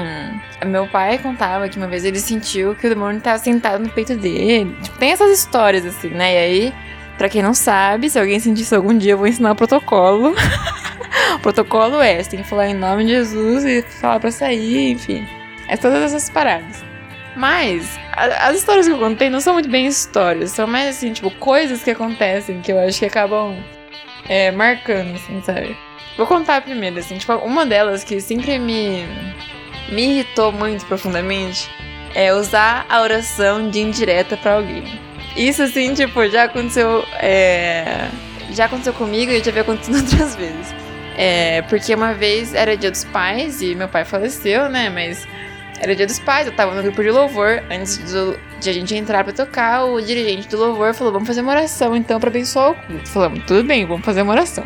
meu 0.67 0.87
pai 0.87 1.17
contava 1.17 1.67
que 1.67 1.79
uma 1.79 1.88
vez 1.88 2.05
ele 2.05 2.21
sentiu 2.21 2.75
que 2.75 2.87
o 2.87 2.91
demônio 2.91 3.23
tava 3.23 3.38
sentado 3.38 3.83
no 3.83 3.88
peito 3.88 4.14
dele. 4.14 4.77
Tipo, 4.83 4.99
tem 4.99 5.12
essas 5.12 5.31
histórias, 5.31 5.87
assim, 5.87 6.11
né? 6.11 6.35
E 6.35 6.37
aí, 6.37 6.75
pra 7.17 7.31
quem 7.31 7.43
não 7.43 7.55
sabe, 7.55 8.11
se 8.11 8.19
alguém 8.19 8.38
sentir 8.38 8.64
isso 8.64 8.77
algum 8.77 8.97
dia, 8.97 9.12
eu 9.12 9.19
vou 9.19 9.27
ensinar 9.27 9.53
o 9.53 9.57
protocolo. 9.57 10.35
o 11.37 11.38
protocolo 11.38 12.03
é, 12.03 12.23
você 12.23 12.29
tem 12.29 12.43
que 12.43 12.49
falar 12.51 12.69
em 12.69 12.75
nome 12.75 13.05
de 13.05 13.12
Jesus 13.12 13.64
e 13.64 13.81
falar 13.81 14.21
pra 14.21 14.31
sair, 14.31 14.91
enfim. 14.91 15.38
É 15.68 15.76
todas 15.76 16.02
essas 16.02 16.31
paradas. 16.31 16.83
Mas, 17.37 17.98
a, 18.12 18.48
as 18.48 18.57
histórias 18.57 18.87
que 18.87 18.92
eu 18.92 18.98
contei 18.98 19.31
não 19.31 19.40
são 19.40 19.54
muito 19.54 19.68
bem 19.68 19.87
histórias, 19.87 20.50
são 20.50 20.66
mais 20.66 20.96
assim, 20.96 21.12
tipo, 21.12 21.31
coisas 21.33 21.83
que 21.83 21.90
acontecem 21.90 22.61
que 22.61 22.72
eu 22.72 22.78
acho 22.81 22.98
que 22.98 23.07
acabam 23.07 23.57
é, 24.28 24.50
marcando, 24.50 25.14
assim, 25.14 25.40
sabe? 25.42 25.76
Vou 26.16 26.26
contar 26.26 26.62
primeiro, 26.62 26.98
assim, 26.98 27.16
tipo, 27.16 27.33
uma 27.35 27.64
delas 27.64 28.02
que 28.02 28.20
sempre 28.20 28.59
me, 28.59 29.04
me 29.90 30.02
irritou 30.02 30.50
muito 30.50 30.85
profundamente 30.87 31.70
é 32.14 32.33
usar 32.35 32.85
a 32.88 33.00
oração 33.00 33.70
de 33.70 33.81
indireta 33.81 34.37
para 34.37 34.54
alguém. 34.54 34.85
Isso, 35.37 35.62
assim, 35.62 35.94
tipo, 35.94 36.26
já 36.28 36.44
aconteceu. 36.44 37.04
É, 37.20 38.09
já 38.50 38.64
aconteceu 38.64 38.92
comigo 38.94 39.31
e 39.31 39.42
já 39.42 39.50
havia 39.50 39.62
acontecido 39.62 39.98
outras 40.02 40.35
vezes. 40.35 40.74
É, 41.16 41.62
porque 41.62 41.94
uma 41.94 42.14
vez 42.14 42.54
era 42.54 42.76
dia 42.76 42.90
dos 42.90 43.04
pais 43.04 43.61
e 43.61 43.74
meu 43.74 43.88
pai 43.88 44.04
faleceu, 44.04 44.68
né? 44.68 44.90
Mas 44.90 45.26
era 45.81 45.95
dia 45.95 46.07
dos 46.07 46.19
pais, 46.19 46.47
eu 46.47 46.53
tava 46.53 46.75
no 46.75 46.83
grupo 46.83 47.03
de 47.03 47.11
louvor. 47.11 47.62
Antes 47.71 47.99
do, 48.12 48.38
de 48.61 48.71
a 48.71 48.73
gente 48.73 48.95
entrar 48.95 49.25
pra 49.25 49.33
tocar, 49.33 49.85
o 49.85 50.01
dirigente 50.01 50.49
do 50.49 50.59
louvor 50.59 50.95
falou: 50.95 51.12
Vamos 51.12 51.29
fazer 51.29 51.41
uma 51.41 51.53
oração 51.53 51.97
então 51.97 52.19
pra 52.19 52.31
abençoar 52.31 52.71
o 52.71 52.75
culto. 52.75 53.09
Falamos: 53.09 53.45
Tudo 53.47 53.64
bem, 53.64 53.87
vamos 53.87 54.05
fazer 54.05 54.23
uma 54.23 54.33
oração. 54.33 54.64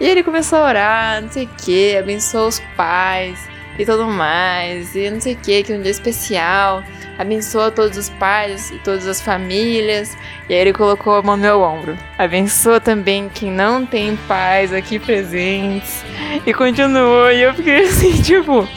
E 0.00 0.06
ele 0.06 0.22
começou 0.22 0.58
a 0.60 0.66
orar, 0.66 1.22
não 1.22 1.30
sei 1.30 1.44
o 1.44 1.48
que, 1.62 1.96
abençoou 1.96 2.48
os 2.48 2.58
pais 2.74 3.38
e 3.78 3.84
tudo 3.84 4.06
mais, 4.06 4.94
e 4.94 5.10
não 5.10 5.20
sei 5.20 5.34
o 5.34 5.36
que, 5.36 5.62
que 5.62 5.72
é 5.72 5.76
um 5.76 5.82
dia 5.82 5.90
especial, 5.90 6.82
abençoa 7.18 7.70
todos 7.70 7.96
os 7.96 8.08
pais 8.10 8.70
e 8.70 8.78
todas 8.78 9.06
as 9.06 9.20
famílias, 9.20 10.16
e 10.48 10.54
aí 10.54 10.60
ele 10.60 10.72
colocou 10.72 11.14
a 11.14 11.22
mão 11.22 11.36
no 11.36 11.42
meu 11.42 11.60
ombro. 11.60 11.96
Abençoa 12.18 12.80
também 12.80 13.28
quem 13.28 13.50
não 13.50 13.86
tem 13.86 14.16
pais 14.28 14.72
aqui 14.72 14.98
presentes, 14.98 16.04
e 16.46 16.52
continuou, 16.52 17.30
e 17.30 17.42
eu 17.42 17.54
fiquei 17.54 17.84
assim, 17.88 18.20
tipo, 18.22 18.68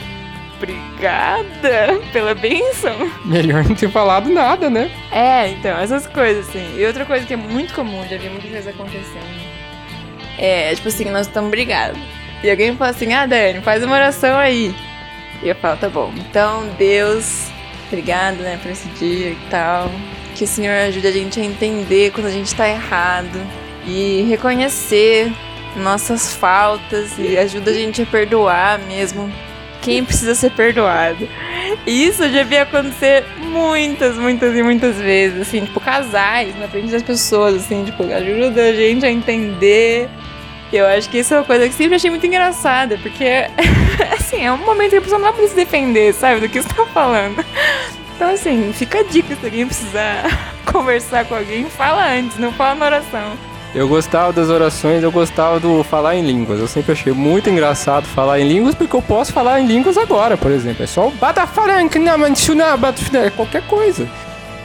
obrigada 0.64 2.00
pela 2.12 2.34
benção. 2.34 3.12
Melhor 3.26 3.64
não 3.66 3.76
ter 3.76 3.90
falado 3.90 4.30
nada, 4.30 4.70
né? 4.70 4.90
É, 5.12 5.50
então, 5.50 5.78
essas 5.78 6.08
coisas, 6.08 6.48
assim. 6.48 6.78
E 6.78 6.86
outra 6.86 7.06
coisa 7.06 7.26
que 7.26 7.34
é 7.34 7.38
muito 7.38 7.74
comum, 7.74 8.04
já 8.10 8.18
vi 8.18 8.30
muitas 8.30 8.50
vezes 8.50 8.68
acontecendo, 8.68 9.44
é, 10.38 10.74
tipo 10.74 10.88
assim, 10.88 11.06
nós 11.06 11.28
estamos 11.28 11.52
brigados. 11.52 12.00
E 12.44 12.50
alguém 12.50 12.76
fala 12.76 12.92
assim, 12.92 13.14
ah, 13.14 13.26
Dani, 13.26 13.62
faz 13.62 13.84
uma 13.84 13.96
oração 13.96 14.38
aí. 14.38 14.74
E 15.42 15.50
eu 15.50 15.56
falo, 15.56 15.78
tá 15.78 15.90
bom. 15.90 16.12
Então, 16.18 16.68
Deus, 16.78 17.50
obrigado, 17.88 18.38
né, 18.38 18.60
por 18.62 18.72
esse 18.72 18.88
dia 18.90 19.32
e 19.32 19.38
tal. 19.50 19.92
Que 20.36 20.46
o 20.46 20.48
Senhor 20.48 20.74
ajude 20.88 21.08
a 21.08 21.12
gente 21.12 21.40
a 21.40 21.44
entender 21.44 22.12
quando 22.12 22.28
a 22.28 22.32
gente 22.32 22.54
tá 22.56 22.68
errado. 22.68 23.40
E 23.86 24.26
reconhecer 24.30 25.32
nossas 25.76 26.34
faltas 26.34 27.18
e 27.18 27.38
ajuda 27.38 27.72
a 27.72 27.74
gente 27.74 28.02
a 28.02 28.06
perdoar 28.06 28.80
mesmo 28.80 29.32
quem 29.84 30.04
precisa 30.04 30.34
ser 30.34 30.52
perdoado. 30.52 31.28
Isso 31.86 32.28
já 32.30 32.44
vi 32.44 32.58
acontecer 32.58 33.26
muitas, 33.38 34.18
muitas 34.18 34.56
e 34.56 34.64
muitas 34.64 34.96
vezes, 34.98 35.42
assim, 35.42 35.66
tipo, 35.66 35.80
casais 35.80 36.58
na 36.58 36.68
frente 36.68 36.92
das 36.92 37.04
pessoas, 37.04 37.56
assim, 37.56 37.84
tipo, 37.84 38.04
ajuda 38.04 38.70
a 38.70 38.74
gente 38.74 39.06
a 39.06 39.12
entender. 39.12 40.10
Eu 40.72 40.88
acho 40.88 41.08
que 41.10 41.20
isso 41.20 41.34
é 41.34 41.38
uma 41.38 41.44
coisa 41.44 41.68
que 41.68 41.76
sempre 41.76 41.96
achei 41.96 42.10
muito 42.10 42.26
engraçada, 42.26 42.98
porque, 42.98 43.26
assim, 44.18 44.44
é 44.44 44.52
um 44.52 44.58
momento 44.58 44.92
que 44.92 44.98
a 44.98 45.02
pessoa 45.02 45.20
não 45.20 45.32
vai 45.32 45.48
se 45.48 45.56
defender, 45.56 46.14
sabe, 46.14 46.40
do 46.40 46.50
que 46.50 46.62
você 46.62 46.70
tá 46.70 46.86
falando. 46.88 47.46
Então, 48.16 48.32
assim, 48.32 48.72
fica 48.74 49.00
a 49.00 49.04
dica 49.04 49.36
se 49.36 49.46
alguém 49.46 49.68
precisar 49.68 50.24
conversar 50.66 51.26
com 51.26 51.36
alguém, 51.36 51.66
fala 51.66 52.08
antes, 52.14 52.38
não 52.38 52.52
fala 52.54 52.76
na 52.76 52.86
oração. 52.86 53.53
Eu 53.76 53.88
gostava 53.88 54.32
das 54.32 54.50
orações, 54.50 55.02
eu 55.02 55.12
gostava 55.12 55.60
do 55.60 55.84
falar 55.84 56.16
em 56.16 56.22
línguas. 56.22 56.60
Eu 56.60 56.68
sempre 56.68 56.92
achei 56.92 57.12
muito 57.12 57.50
engraçado 57.50 58.06
falar 58.06 58.40
em 58.40 58.48
línguas, 58.48 58.76
porque 58.76 58.96
eu 58.96 59.02
posso 59.02 59.34
falar 59.34 59.60
em 59.60 59.66
línguas 59.66 59.98
agora, 59.98 60.38
por 60.38 60.52
exemplo. 60.52 60.84
É 60.84 60.88
só 60.88 61.12
é 63.18 63.30
qualquer 63.32 63.66
coisa. 63.66 64.08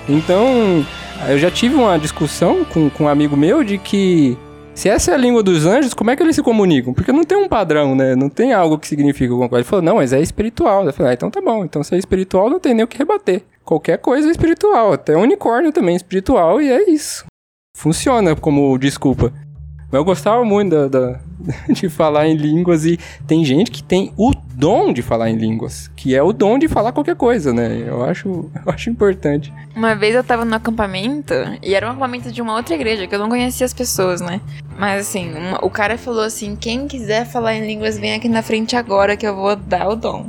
Então, 0.06 0.84
eu 1.26 1.38
já 1.38 1.50
tive 1.50 1.74
uma 1.74 1.98
discussão 1.98 2.66
com, 2.66 2.90
com 2.90 3.04
um 3.04 3.08
amigo 3.08 3.34
meu 3.34 3.64
de 3.64 3.78
que 3.78 4.36
se 4.74 4.90
essa 4.90 5.12
é 5.12 5.14
a 5.14 5.18
língua 5.18 5.42
dos 5.42 5.64
anjos, 5.64 5.94
como 5.94 6.10
é 6.10 6.16
que 6.16 6.22
eles 6.22 6.36
se 6.36 6.42
comunicam? 6.42 6.92
Porque 6.92 7.10
não 7.10 7.24
tem 7.24 7.38
um 7.38 7.48
padrão, 7.48 7.94
né? 7.94 8.14
Não 8.14 8.28
tem 8.28 8.52
algo 8.52 8.78
que 8.78 8.86
significa 8.86 9.32
alguma 9.32 9.48
coisa. 9.48 9.62
Ele 9.62 9.68
falou, 9.70 9.82
não, 9.82 9.96
mas 9.96 10.12
é 10.12 10.20
espiritual. 10.20 10.84
Eu 10.84 10.92
falei, 10.92 11.12
ah, 11.12 11.14
então 11.14 11.30
tá 11.30 11.40
bom. 11.40 11.64
Então 11.64 11.82
se 11.82 11.94
é 11.94 11.98
espiritual, 11.98 12.50
não 12.50 12.60
tem 12.60 12.74
nem 12.74 12.84
o 12.84 12.86
que 12.86 12.98
rebater. 12.98 13.42
Qualquer 13.64 13.96
coisa 13.96 14.28
é 14.28 14.30
espiritual. 14.30 14.92
Até 14.92 15.16
unicórnio 15.16 15.72
também 15.72 15.94
é 15.94 15.96
espiritual 15.96 16.60
e 16.60 16.70
é 16.70 16.90
isso 16.90 17.24
funciona 17.78 18.34
como 18.34 18.76
desculpa. 18.76 19.32
Mas 19.90 19.98
eu 20.00 20.04
gostava 20.04 20.44
muito 20.44 20.70
da, 20.70 20.88
da, 20.88 21.20
de 21.72 21.88
falar 21.88 22.26
em 22.26 22.34
línguas 22.34 22.84
e 22.84 22.98
tem 23.26 23.42
gente 23.44 23.70
que 23.70 23.82
tem 23.82 24.12
o 24.18 24.32
dom 24.52 24.92
de 24.92 25.00
falar 25.00 25.30
em 25.30 25.36
línguas, 25.36 25.88
que 25.96 26.14
é 26.14 26.22
o 26.22 26.32
dom 26.32 26.58
de 26.58 26.68
falar 26.68 26.92
qualquer 26.92 27.14
coisa, 27.14 27.54
né? 27.54 27.84
Eu 27.86 28.04
acho, 28.04 28.28
eu 28.66 28.72
acho 28.72 28.90
importante. 28.90 29.52
Uma 29.74 29.94
vez 29.94 30.14
eu 30.14 30.24
tava 30.24 30.44
no 30.44 30.54
acampamento, 30.54 31.32
e 31.62 31.74
era 31.74 31.86
um 31.86 31.90
acampamento 31.90 32.32
de 32.32 32.42
uma 32.42 32.54
outra 32.56 32.74
igreja, 32.74 33.06
que 33.06 33.14
eu 33.14 33.18
não 33.18 33.28
conhecia 33.28 33.64
as 33.64 33.72
pessoas, 33.72 34.20
né? 34.20 34.40
Mas 34.76 35.06
assim, 35.06 35.32
uma, 35.32 35.64
o 35.64 35.70
cara 35.70 35.96
falou 35.96 36.22
assim: 36.22 36.54
quem 36.56 36.86
quiser 36.86 37.24
falar 37.26 37.54
em 37.54 37.66
línguas, 37.66 37.96
vem 37.96 38.14
aqui 38.14 38.28
na 38.28 38.42
frente 38.42 38.76
agora 38.76 39.16
que 39.16 39.26
eu 39.26 39.34
vou 39.34 39.56
dar 39.56 39.88
o 39.88 39.96
dom. 39.96 40.26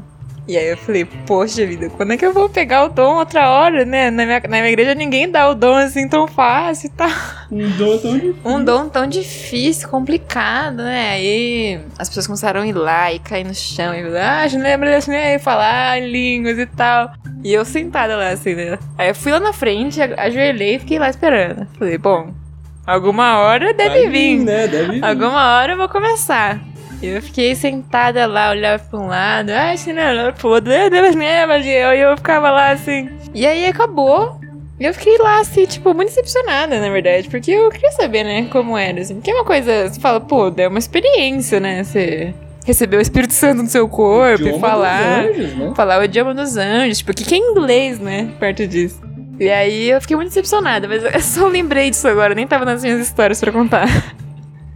E 0.49 0.57
aí 0.57 0.69
eu 0.69 0.77
falei, 0.77 1.05
poxa 1.05 1.63
vida, 1.63 1.91
quando 1.91 2.11
é 2.11 2.17
que 2.17 2.25
eu 2.25 2.33
vou 2.33 2.49
pegar 2.49 2.83
o 2.83 2.89
dom 2.89 3.17
outra 3.17 3.51
hora, 3.51 3.85
né? 3.85 4.09
Na 4.09 4.25
minha, 4.25 4.39
na 4.39 4.47
minha 4.47 4.69
igreja 4.69 4.95
ninguém 4.95 5.29
dá 5.29 5.47
o 5.47 5.53
dom 5.53 5.75
assim 5.75 6.09
tão 6.09 6.27
fácil, 6.27 6.89
tá? 6.97 7.45
Um 7.51 7.69
dom 7.69 7.97
tão 7.99 8.13
difícil. 8.17 8.35
Um 8.43 8.63
dom 8.63 8.89
tão 8.89 9.05
difícil, 9.05 9.89
complicado, 9.89 10.77
né? 10.77 11.11
Aí 11.11 11.79
as 11.99 12.09
pessoas 12.09 12.25
começaram 12.25 12.61
a 12.61 12.67
ir 12.67 12.73
lá 12.73 13.13
e 13.13 13.19
cair 13.19 13.43
no 13.43 13.53
chão 13.53 13.93
e 13.93 13.99
ah, 14.17 14.47
não 14.51 14.61
lembra 14.63 14.97
assim, 14.97 15.15
aí 15.15 15.37
falar 15.37 16.01
línguas 16.01 16.57
e 16.57 16.65
tal. 16.65 17.11
E 17.43 17.53
eu 17.53 17.63
sentada 17.63 18.17
lá 18.17 18.29
assim, 18.29 18.55
né? 18.55 18.79
Aí 18.97 19.09
eu 19.09 19.15
fui 19.15 19.31
lá 19.31 19.39
na 19.39 19.53
frente, 19.53 20.01
ajoelhei 20.01 20.77
e 20.77 20.79
fiquei 20.79 20.97
lá 20.97 21.11
esperando. 21.11 21.67
Falei, 21.77 21.99
bom, 21.99 22.33
alguma 22.87 23.37
hora 23.37 23.71
deve 23.71 23.89
Vai 23.89 24.09
vir. 24.09 24.39
né? 24.39 24.67
Deve 24.67 24.93
vir. 24.93 25.05
Alguma 25.05 25.57
hora 25.59 25.73
eu 25.73 25.77
vou 25.77 25.89
começar. 25.89 26.59
Eu 27.01 27.21
fiquei 27.21 27.55
sentada 27.55 28.25
lá, 28.25 28.51
olhava 28.51 28.83
pra 28.83 28.99
um 28.99 29.07
lado, 29.07 29.51
ah, 29.51 29.73
não, 29.93 30.09
olhava 30.11 30.33
pro 30.33 30.49
outro, 30.49 30.69
meu 30.69 30.89
Deus, 30.89 31.15
mesmo, 31.15 31.53
e 31.53 31.69
eu, 31.69 31.93
eu 31.93 32.17
ficava 32.17 32.51
lá 32.51 32.71
assim. 32.71 33.09
E 33.33 33.45
aí 33.47 33.65
acabou. 33.65 34.37
E 34.79 34.85
eu 34.85 34.93
fiquei 34.93 35.17
lá, 35.17 35.39
assim, 35.39 35.65
tipo, 35.65 35.93
muito 35.93 36.09
decepcionada, 36.09 36.79
na 36.79 36.89
verdade, 36.89 37.29
porque 37.29 37.51
eu 37.51 37.69
queria 37.69 37.91
saber, 37.91 38.23
né, 38.23 38.47
como 38.51 38.77
era, 38.77 39.01
assim. 39.01 39.15
Porque 39.15 39.31
é 39.31 39.33
uma 39.33 39.43
coisa, 39.45 39.89
você 39.89 39.99
fala, 39.99 40.19
pô, 40.21 40.53
é 40.55 40.67
uma 40.67 40.79
experiência, 40.79 41.59
né, 41.59 41.83
você 41.83 42.33
receber 42.65 42.97
o 42.97 43.01
Espírito 43.01 43.33
Santo 43.33 43.63
no 43.63 43.69
seu 43.69 43.87
corpo 43.87 44.47
e 44.47 44.59
falar. 44.59 45.25
Anjos, 45.25 45.55
né? 45.55 45.73
Falar 45.75 45.99
o 45.99 46.03
idioma 46.03 46.33
dos 46.33 46.55
anjos, 46.55 47.01
porque 47.01 47.23
que 47.23 47.35
é 47.35 47.37
inglês, 47.37 47.99
né, 47.99 48.31
perto 48.39 48.67
disso. 48.67 49.01
E 49.39 49.49
aí 49.49 49.89
eu 49.89 50.01
fiquei 50.01 50.15
muito 50.17 50.29
decepcionada, 50.29 50.87
mas 50.87 51.03
eu 51.03 51.21
só 51.21 51.47
lembrei 51.47 51.89
disso 51.89 52.07
agora, 52.07 52.35
nem 52.35 52.45
tava 52.45 52.65
nas 52.65 52.83
minhas 52.83 52.99
histórias 52.99 53.39
pra 53.39 53.51
contar. 53.51 53.87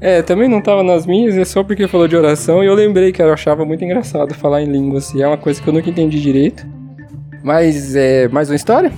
É, 0.03 0.21
também 0.21 0.49
não 0.49 0.59
tava 0.59 0.83
nas 0.83 1.05
minhas, 1.05 1.37
é 1.37 1.45
só 1.45 1.63
porque 1.63 1.87
falou 1.87 2.09
de 2.09 2.17
oração 2.17 2.61
e 2.61 2.67
eu 2.67 2.73
lembrei 2.73 3.13
que 3.13 3.21
eu 3.21 3.31
achava 3.31 3.63
muito 3.63 3.85
engraçado 3.85 4.33
falar 4.33 4.61
em 4.61 4.65
línguas. 4.65 5.13
E 5.13 5.21
é 5.21 5.27
uma 5.27 5.37
coisa 5.37 5.61
que 5.61 5.67
eu 5.69 5.73
nunca 5.73 5.89
entendi 5.89 6.19
direito. 6.19 6.67
Mas 7.41 7.95
é 7.95 8.27
mais 8.27 8.49
uma 8.49 8.55
história? 8.57 8.91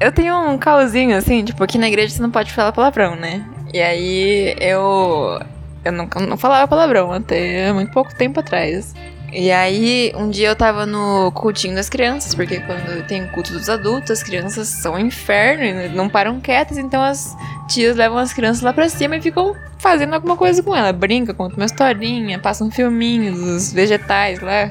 Eu 0.00 0.10
tenho 0.10 0.34
um 0.48 0.56
cauzinho, 0.56 1.14
assim, 1.14 1.44
tipo, 1.44 1.62
aqui 1.62 1.76
na 1.76 1.86
igreja 1.86 2.14
você 2.14 2.22
não 2.22 2.30
pode 2.30 2.50
falar 2.50 2.72
palavrão, 2.72 3.14
né? 3.14 3.44
E 3.74 3.82
aí 3.82 4.56
eu. 4.58 5.38
Eu 5.84 5.92
não, 5.92 6.08
não 6.26 6.38
falava 6.38 6.66
palavrão 6.66 7.12
até 7.12 7.70
muito 7.74 7.92
pouco 7.92 8.14
tempo 8.16 8.40
atrás. 8.40 8.94
E 9.32 9.50
aí, 9.50 10.12
um 10.14 10.28
dia 10.28 10.48
eu 10.48 10.56
tava 10.56 10.84
no 10.84 11.32
cultinho 11.32 11.74
das 11.74 11.88
crianças, 11.88 12.34
porque 12.34 12.60
quando 12.60 13.06
tem 13.06 13.26
culto 13.28 13.50
dos 13.52 13.70
adultos, 13.70 14.10
as 14.10 14.22
crianças 14.22 14.68
são 14.68 14.94
um 14.94 14.98
inferno 14.98 15.64
e 15.64 15.88
não 15.88 16.06
param 16.06 16.38
quietas, 16.38 16.76
então 16.76 17.02
as 17.02 17.34
tias 17.66 17.96
levam 17.96 18.18
as 18.18 18.34
crianças 18.34 18.62
lá 18.62 18.74
pra 18.74 18.90
cima 18.90 19.16
e 19.16 19.22
ficam 19.22 19.56
fazendo 19.78 20.12
alguma 20.12 20.36
coisa 20.36 20.62
com 20.62 20.76
ela. 20.76 20.92
Brinca, 20.92 21.32
conta 21.32 21.56
uma 21.56 21.64
historinha, 21.64 22.38
passa 22.38 22.62
um 22.62 22.70
filminho 22.70 23.32
dos 23.34 23.72
vegetais 23.72 24.40
lá. 24.40 24.70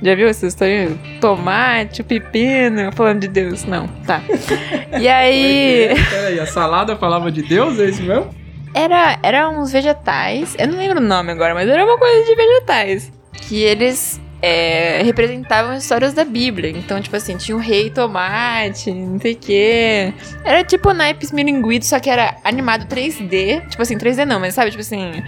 Já 0.00 0.14
viu 0.14 0.28
essa 0.28 0.46
história? 0.46 0.96
Tomate, 1.20 2.04
pepino, 2.04 2.92
falando 2.92 3.20
de 3.20 3.28
Deus. 3.28 3.64
Não, 3.64 3.88
tá. 4.06 4.22
E 5.00 5.08
aí. 5.08 5.90
Peraí, 6.10 6.38
a 6.38 6.46
salada 6.46 6.94
falava 6.96 7.32
de 7.32 7.42
Deus, 7.42 7.78
é 7.80 7.86
isso 7.86 8.02
mesmo? 8.02 8.32
Era, 8.72 9.18
era 9.22 9.48
uns 9.48 9.72
vegetais, 9.72 10.54
eu 10.58 10.68
não 10.68 10.78
lembro 10.78 10.98
o 10.98 11.02
nome 11.02 11.32
agora, 11.32 11.54
mas 11.54 11.68
era 11.68 11.84
uma 11.84 11.98
coisa 11.98 12.24
de 12.24 12.34
vegetais. 12.34 13.15
Que 13.42 13.62
eles 13.62 14.20
é, 14.42 15.02
representavam 15.02 15.76
histórias 15.76 16.12
da 16.12 16.24
Bíblia. 16.24 16.70
Então, 16.70 17.00
tipo 17.00 17.16
assim, 17.16 17.36
tinha 17.36 17.56
o 17.56 17.60
rei 17.60 17.90
tomate, 17.90 18.92
não 18.92 19.20
sei 19.20 19.32
o 19.32 19.36
quê. 19.36 20.14
Era 20.44 20.62
tipo 20.64 20.92
naipes 20.92 21.32
miringuido, 21.32 21.84
só 21.84 21.98
que 21.98 22.10
era 22.10 22.36
animado 22.44 22.86
3D. 22.86 23.68
Tipo 23.68 23.82
assim, 23.82 23.96
3D 23.96 24.24
não, 24.24 24.38
mas 24.40 24.54
sabe, 24.54 24.70
tipo 24.70 24.80
assim. 24.82 25.22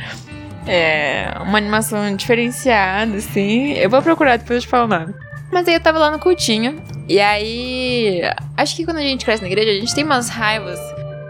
É, 0.66 1.32
uma 1.40 1.56
animação 1.56 2.14
diferenciada, 2.14 3.16
assim. 3.16 3.72
Eu 3.72 3.88
vou 3.88 4.02
procurar 4.02 4.36
depois 4.36 4.62
te 4.62 4.68
falo 4.68 4.84
o 4.84 4.88
nome. 4.88 5.14
Mas 5.50 5.66
aí 5.66 5.74
eu 5.74 5.80
tava 5.80 5.98
lá 5.98 6.10
no 6.10 6.18
cultinho. 6.18 6.80
E 7.08 7.18
aí. 7.18 8.20
Acho 8.56 8.76
que 8.76 8.84
quando 8.84 8.98
a 8.98 9.02
gente 9.02 9.24
cresce 9.24 9.42
na 9.42 9.48
igreja, 9.48 9.70
a 9.70 9.74
gente 9.74 9.94
tem 9.94 10.04
umas 10.04 10.28
raivas, 10.28 10.78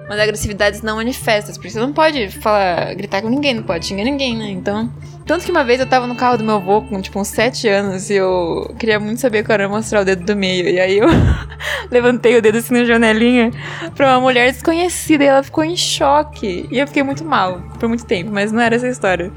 umas 0.09 0.19
agressividades 0.19 0.83
não 0.83 0.97
manifestas. 0.97 1.57
Porque 1.57 1.71
você 1.71 1.79
não 1.79 1.93
pode 1.93 2.29
falar, 2.41 2.95
gritar 2.95 3.23
com 3.23 3.29
ninguém, 3.29 3.55
não 3.55 3.63
pode 3.63 3.87
xingar 3.87 4.05
ninguém, 4.05 4.37
né? 4.37 4.51
Então. 4.51 4.91
Tanto 5.27 5.45
que 5.45 5.51
uma 5.51 5.63
vez 5.63 5.79
eu 5.79 5.87
tava 5.87 6.07
no 6.07 6.17
carro 6.17 6.39
do 6.39 6.45
meu 6.45 6.55
avô 6.55 6.81
com, 6.81 7.01
tipo, 7.03 7.21
uns 7.21 7.29
7 7.29 7.69
anos 7.69 8.09
e 8.09 8.15
eu 8.15 8.75
queria 8.79 8.99
muito 8.99 9.21
saber 9.21 9.45
qual 9.45 9.55
era 9.55 9.69
mostrar 9.69 10.01
o 10.01 10.05
dedo 10.05 10.25
do 10.25 10.35
meio. 10.35 10.67
E 10.67 10.81
aí 10.81 10.99
eu 10.99 11.07
levantei 11.93 12.37
o 12.39 12.41
dedo 12.41 12.57
assim 12.57 12.73
na 12.73 12.85
janelinha 12.85 13.53
pra 13.95 14.15
uma 14.15 14.21
mulher 14.23 14.51
desconhecida 14.51 15.25
e 15.25 15.27
ela 15.27 15.43
ficou 15.43 15.63
em 15.63 15.77
choque. 15.77 16.67
E 16.71 16.79
eu 16.79 16.87
fiquei 16.87 17.03
muito 17.03 17.25
mal 17.27 17.61
por 17.79 17.89
muito 17.91 18.07
tempo, 18.07 18.31
mas 18.33 18.51
não 18.51 18.61
era 18.61 18.77
essa 18.77 18.89
história. 18.89 19.31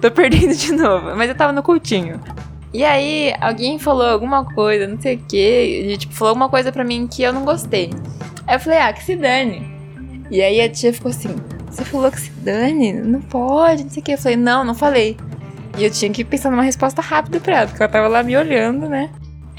Tô 0.00 0.10
perdendo 0.12 0.54
de 0.54 0.72
novo. 0.72 1.16
Mas 1.16 1.28
eu 1.28 1.34
tava 1.34 1.52
no 1.52 1.62
cultinho. 1.62 2.20
E 2.72 2.84
aí, 2.84 3.34
alguém 3.40 3.78
falou 3.78 4.06
alguma 4.06 4.46
coisa, 4.46 4.86
não 4.86 4.98
sei 4.98 5.16
o 5.16 5.24
quê, 5.28 5.90
e, 5.92 5.96
tipo, 5.98 6.14
falou 6.14 6.30
alguma 6.30 6.48
coisa 6.48 6.72
pra 6.72 6.82
mim 6.82 7.06
que 7.06 7.22
eu 7.22 7.32
não 7.32 7.44
gostei. 7.44 7.90
Aí 8.46 8.56
eu 8.56 8.60
falei, 8.60 8.78
ah, 8.78 8.92
que 8.92 9.04
se 9.04 9.14
dane. 9.14 9.71
E 10.32 10.40
aí 10.40 10.62
a 10.62 10.68
tia 10.68 10.94
ficou 10.94 11.10
assim, 11.10 11.28
você 11.70 11.84
falou 11.84 12.10
que 12.10 12.18
se 12.18 12.30
dane? 12.30 12.94
Não 12.94 13.20
pode, 13.20 13.84
não 13.84 13.90
sei 13.90 14.00
o 14.00 14.04
quê. 14.04 14.12
Eu 14.14 14.18
falei, 14.18 14.36
não, 14.36 14.64
não 14.64 14.74
falei. 14.74 15.14
E 15.76 15.84
eu 15.84 15.90
tinha 15.90 16.10
que 16.10 16.24
pensar 16.24 16.50
numa 16.50 16.62
resposta 16.62 17.02
rápida 17.02 17.38
pra 17.38 17.58
ela, 17.58 17.66
porque 17.66 17.82
ela 17.82 17.92
tava 17.92 18.08
lá 18.08 18.22
me 18.22 18.34
olhando, 18.34 18.88
né? 18.88 19.10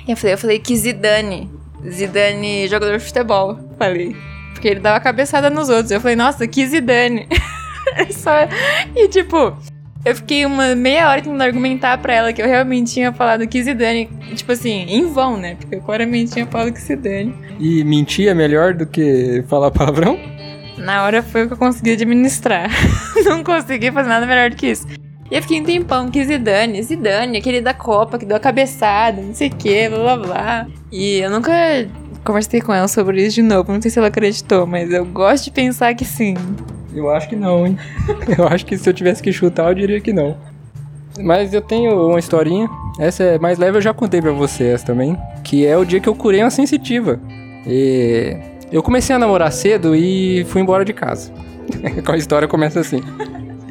E 0.07 0.11
eu 0.11 0.17
falei, 0.17 0.33
eu 0.33 0.37
falei 0.37 0.59
que 0.59 0.75
Zidane. 0.75 1.47
Zidane, 1.87 2.67
jogador 2.67 2.97
de 2.97 3.03
futebol. 3.03 3.59
Falei. 3.77 4.15
Porque 4.53 4.67
ele 4.67 4.79
dava 4.79 4.99
cabeçada 4.99 5.47
nos 5.47 5.69
outros. 5.69 5.91
Eu 5.91 6.01
falei, 6.01 6.15
nossa, 6.15 6.47
que 6.47 6.65
Zidane. 6.67 7.27
Só... 8.09 8.31
E 8.95 9.07
tipo, 9.09 9.55
eu 10.03 10.15
fiquei 10.15 10.43
uma 10.43 10.75
meia 10.75 11.07
hora 11.07 11.21
tentando 11.21 11.41
argumentar 11.43 11.99
pra 11.99 12.13
ela 12.13 12.33
que 12.33 12.41
eu 12.41 12.47
realmente 12.47 12.93
tinha 12.93 13.13
falado 13.13 13.47
que 13.47 13.61
Zidane, 13.61 14.09
tipo 14.35 14.51
assim, 14.51 14.85
em 14.89 15.05
vão, 15.07 15.37
né? 15.37 15.55
Porque 15.55 15.75
eu 15.75 15.81
claramente 15.81 16.33
tinha 16.33 16.47
falado 16.47 16.73
que 16.73 16.81
Zidane. 16.81 17.35
E 17.59 17.83
mentir 17.83 18.27
é 18.27 18.33
melhor 18.33 18.73
do 18.73 18.87
que 18.87 19.43
falar 19.47 19.69
palavrão? 19.69 20.33
Na 20.77 21.03
hora 21.03 21.21
foi 21.21 21.43
o 21.43 21.47
que 21.47 21.53
eu 21.53 21.57
consegui 21.57 21.91
administrar. 21.91 22.69
Não 23.25 23.43
consegui 23.43 23.91
fazer 23.91 24.09
nada 24.09 24.25
melhor 24.25 24.49
do 24.49 24.55
que 24.55 24.67
isso. 24.67 24.87
E 25.31 25.35
eu 25.35 25.41
fiquei 25.41 25.61
um 25.61 25.63
tempão 25.63 26.11
que 26.11 26.23
Zidane, 26.23 26.81
Zidane, 26.83 27.37
aquele 27.37 27.61
da 27.61 27.73
Copa 27.73 28.19
que 28.19 28.25
deu 28.25 28.37
a 28.37 28.39
cabeçada, 28.39 29.21
não 29.21 29.33
sei 29.33 29.47
o 29.47 29.55
que, 29.55 29.89
blá 29.89 30.15
blá 30.15 30.17
blá. 30.17 30.67
E 30.91 31.19
eu 31.19 31.31
nunca 31.31 31.51
conversei 32.23 32.61
com 32.61 32.73
ela 32.73 32.87
sobre 32.87 33.25
isso 33.25 33.35
de 33.35 33.41
novo, 33.41 33.71
não 33.71 33.81
sei 33.81 33.89
se 33.89 33.97
ela 33.97 34.09
acreditou, 34.09 34.67
mas 34.67 34.91
eu 34.91 35.05
gosto 35.05 35.45
de 35.45 35.51
pensar 35.51 35.93
que 35.95 36.05
sim. 36.05 36.35
Eu 36.93 37.09
acho 37.09 37.27
que 37.27 37.35
não, 37.35 37.65
hein? 37.65 37.77
Eu 38.37 38.47
acho 38.47 38.65
que 38.65 38.77
se 38.77 38.87
eu 38.87 38.93
tivesse 38.93 39.23
que 39.23 39.33
chutar, 39.33 39.69
eu 39.69 39.73
diria 39.73 39.99
que 39.99 40.13
não. 40.13 40.37
Mas 41.19 41.51
eu 41.51 41.61
tenho 41.61 42.09
uma 42.09 42.19
historinha, 42.19 42.69
essa 42.99 43.23
é 43.23 43.39
mais 43.39 43.57
leve, 43.57 43.77
eu 43.77 43.81
já 43.81 43.93
contei 43.93 44.21
pra 44.21 44.31
vocês 44.31 44.83
também, 44.83 45.17
que 45.43 45.65
é 45.65 45.75
o 45.75 45.83
dia 45.83 45.99
que 45.99 46.07
eu 46.07 46.13
curei 46.13 46.43
uma 46.43 46.51
sensitiva. 46.51 47.19
E 47.65 48.37
eu 48.73 48.81
comecei 48.81 49.15
a 49.15 49.19
namorar 49.19 49.51
cedo 49.51 49.95
e 49.95 50.43
fui 50.45 50.59
embora 50.59 50.83
de 50.83 50.93
casa. 50.93 51.31
a 52.11 52.17
história 52.17 52.47
começa 52.47 52.79
assim. 52.79 53.03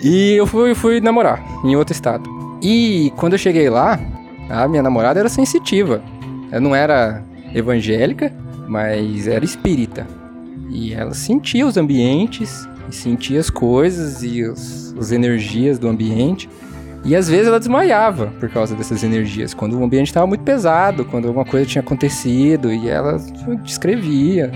E 0.00 0.34
eu 0.34 0.46
fui, 0.46 0.76
fui 0.76 1.00
namorar 1.00 1.42
em 1.64 1.74
outro 1.74 1.92
estado. 1.92 2.30
E 2.62 3.12
quando 3.16 3.32
eu 3.32 3.38
cheguei 3.38 3.68
lá, 3.68 3.98
a 4.48 4.68
minha 4.68 4.80
namorada 4.80 5.18
era 5.18 5.28
sensitiva. 5.28 6.00
Ela 6.52 6.60
não 6.60 6.72
era 6.72 7.20
evangélica, 7.52 8.32
mas 8.68 9.26
era 9.26 9.44
espírita. 9.44 10.06
E 10.70 10.94
ela 10.94 11.14
sentia 11.14 11.66
os 11.66 11.76
ambientes, 11.76 12.68
sentia 12.88 13.40
as 13.40 13.50
coisas 13.50 14.22
e 14.22 14.44
os, 14.44 14.94
as 14.96 15.10
energias 15.10 15.80
do 15.80 15.88
ambiente. 15.88 16.48
E 17.04 17.16
às 17.16 17.28
vezes 17.28 17.48
ela 17.48 17.58
desmaiava 17.58 18.28
por 18.38 18.48
causa 18.48 18.76
dessas 18.76 19.02
energias, 19.02 19.52
quando 19.52 19.76
o 19.76 19.82
ambiente 19.82 20.06
estava 20.06 20.28
muito 20.28 20.44
pesado, 20.44 21.04
quando 21.04 21.26
alguma 21.26 21.44
coisa 21.44 21.66
tinha 21.66 21.82
acontecido 21.82 22.72
e 22.72 22.88
ela 22.88 23.16
descrevia 23.64 24.52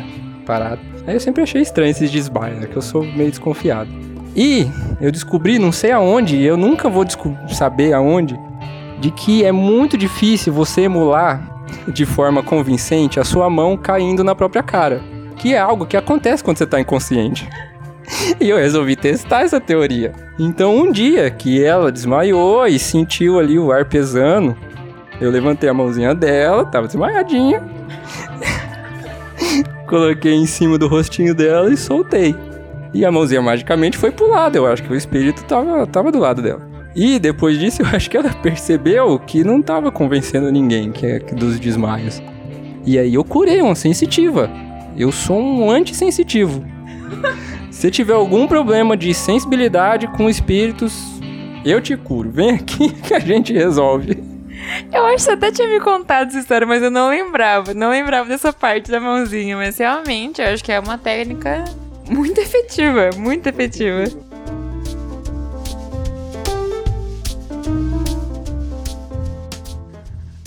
Aí 1.07 1.15
eu 1.15 1.21
sempre 1.21 1.43
achei 1.43 1.63
estranho 1.63 1.91
esses 1.91 2.11
desmaios, 2.11 2.59
né, 2.61 2.67
que 2.67 2.77
eu 2.77 2.83
sou 2.83 3.05
meio 3.05 3.31
desconfiado. 3.31 3.91
E 4.35 4.67
eu 5.01 5.11
descobri, 5.11 5.59
não 5.59 5.73
sei 5.73 5.93
aonde, 5.93 6.43
eu 6.43 6.57
nunca 6.57 6.89
vou 6.89 7.05
saber 7.49 7.93
aonde, 7.93 8.39
de 9.01 9.11
que 9.11 9.45
é 9.45 9.53
muito 9.53 9.97
difícil 9.97 10.53
você 10.53 10.83
emular 10.83 11.57
de 11.89 12.05
forma 12.05 12.43
convincente 12.43 13.19
a 13.19 13.25
sua 13.25 13.49
mão 13.49 13.77
caindo 13.77 14.23
na 14.23 14.35
própria 14.35 14.63
cara. 14.63 15.01
Que 15.37 15.55
é 15.55 15.59
algo 15.59 15.87
que 15.87 15.97
acontece 15.97 16.43
quando 16.43 16.59
você 16.59 16.65
está 16.65 16.81
inconsciente. 16.81 17.49
e 18.41 18.49
eu 18.49 18.57
resolvi 18.57 18.97
testar 18.97 19.43
essa 19.43 19.61
teoria. 19.61 20.13
Então, 20.39 20.77
um 20.77 20.93
dia 20.93 21.31
que 21.31 21.63
ela 21.63 21.93
desmaiou 21.93 22.67
e 22.67 22.79
sentiu 22.79 23.39
ali 23.39 23.59
o 23.59 23.73
ar 23.73 23.85
pesando, 23.85 24.57
eu 25.21 25.31
levantei 25.31 25.69
a 25.69 25.75
mãozinha 25.75 26.15
dela, 26.15 26.65
tava 26.65 26.87
desmaiadinha. 26.87 27.63
Coloquei 29.87 30.35
em 30.35 30.47
cima 30.47 30.77
do 30.77 30.89
rostinho 30.89 31.35
dela 31.35 31.73
e 31.73 31.77
soltei. 31.77 32.35
E 32.93 33.05
a 33.05 33.13
mãozinha 33.13 33.41
magicamente 33.41 33.97
foi 33.97 34.11
pro 34.11 34.29
lado. 34.29 34.57
Eu 34.57 34.67
acho 34.67 34.83
que 34.83 34.93
o 34.93 34.97
espírito 34.97 35.45
tava, 35.45 35.87
tava 35.87 36.11
do 36.11 36.19
lado 36.19 36.43
dela. 36.43 36.67
E 36.95 37.19
depois 37.19 37.59
disso, 37.59 37.83
eu 37.83 37.87
acho 37.87 38.11
que 38.11 38.17
ela 38.17 38.33
percebeu 38.33 39.19
que 39.19 39.45
não 39.45 39.63
tava 39.63 39.93
convencendo 39.93 40.51
ninguém 40.51 40.91
que 40.91 41.07
é 41.07 41.19
dos 41.19 41.61
desmaios. 41.61 42.23
E 42.85 42.99
aí 42.99 43.15
eu 43.15 43.23
curei 43.23 43.61
uma 43.61 43.75
sensitiva. 43.75 44.51
Eu 44.97 45.13
sou 45.13 45.39
um 45.39 45.71
antissensitivo. 45.71 46.65
Se 47.71 47.91
tiver 47.91 48.15
algum 48.15 48.47
problema 48.47 48.97
de 48.97 49.13
sensibilidade 49.13 50.07
com 50.09 50.31
espíritos, 50.31 51.21
eu 51.65 51.81
te 51.81 51.97
curo. 51.97 52.31
Vem 52.31 52.51
aqui 52.51 52.89
que 53.03 53.13
a 53.13 53.19
gente 53.19 53.53
resolve. 53.53 54.26
Eu 54.93 55.07
acho 55.07 55.17
que 55.17 55.23
você 55.23 55.31
até 55.33 55.51
tinha 55.51 55.69
me 55.69 55.81
contado 55.81 56.29
essa 56.29 56.39
história, 56.39 56.67
mas 56.67 56.83
eu 56.83 56.91
não 56.91 57.09
lembrava. 57.09 57.75
Não 57.75 57.91
lembrava 57.91 58.29
dessa 58.29 58.53
parte 58.53 58.91
da 58.91 59.01
mãozinha. 59.01 59.57
Mas 59.57 59.79
realmente, 59.79 60.41
eu 60.41 60.49
acho 60.49 60.63
que 60.63 60.73
é 60.73 60.81
uma 60.81 60.99
técnica 60.99 61.65
muito 62.09 62.41
efetiva, 62.41 63.11
muito 63.17 63.47
efetiva. 63.49 64.05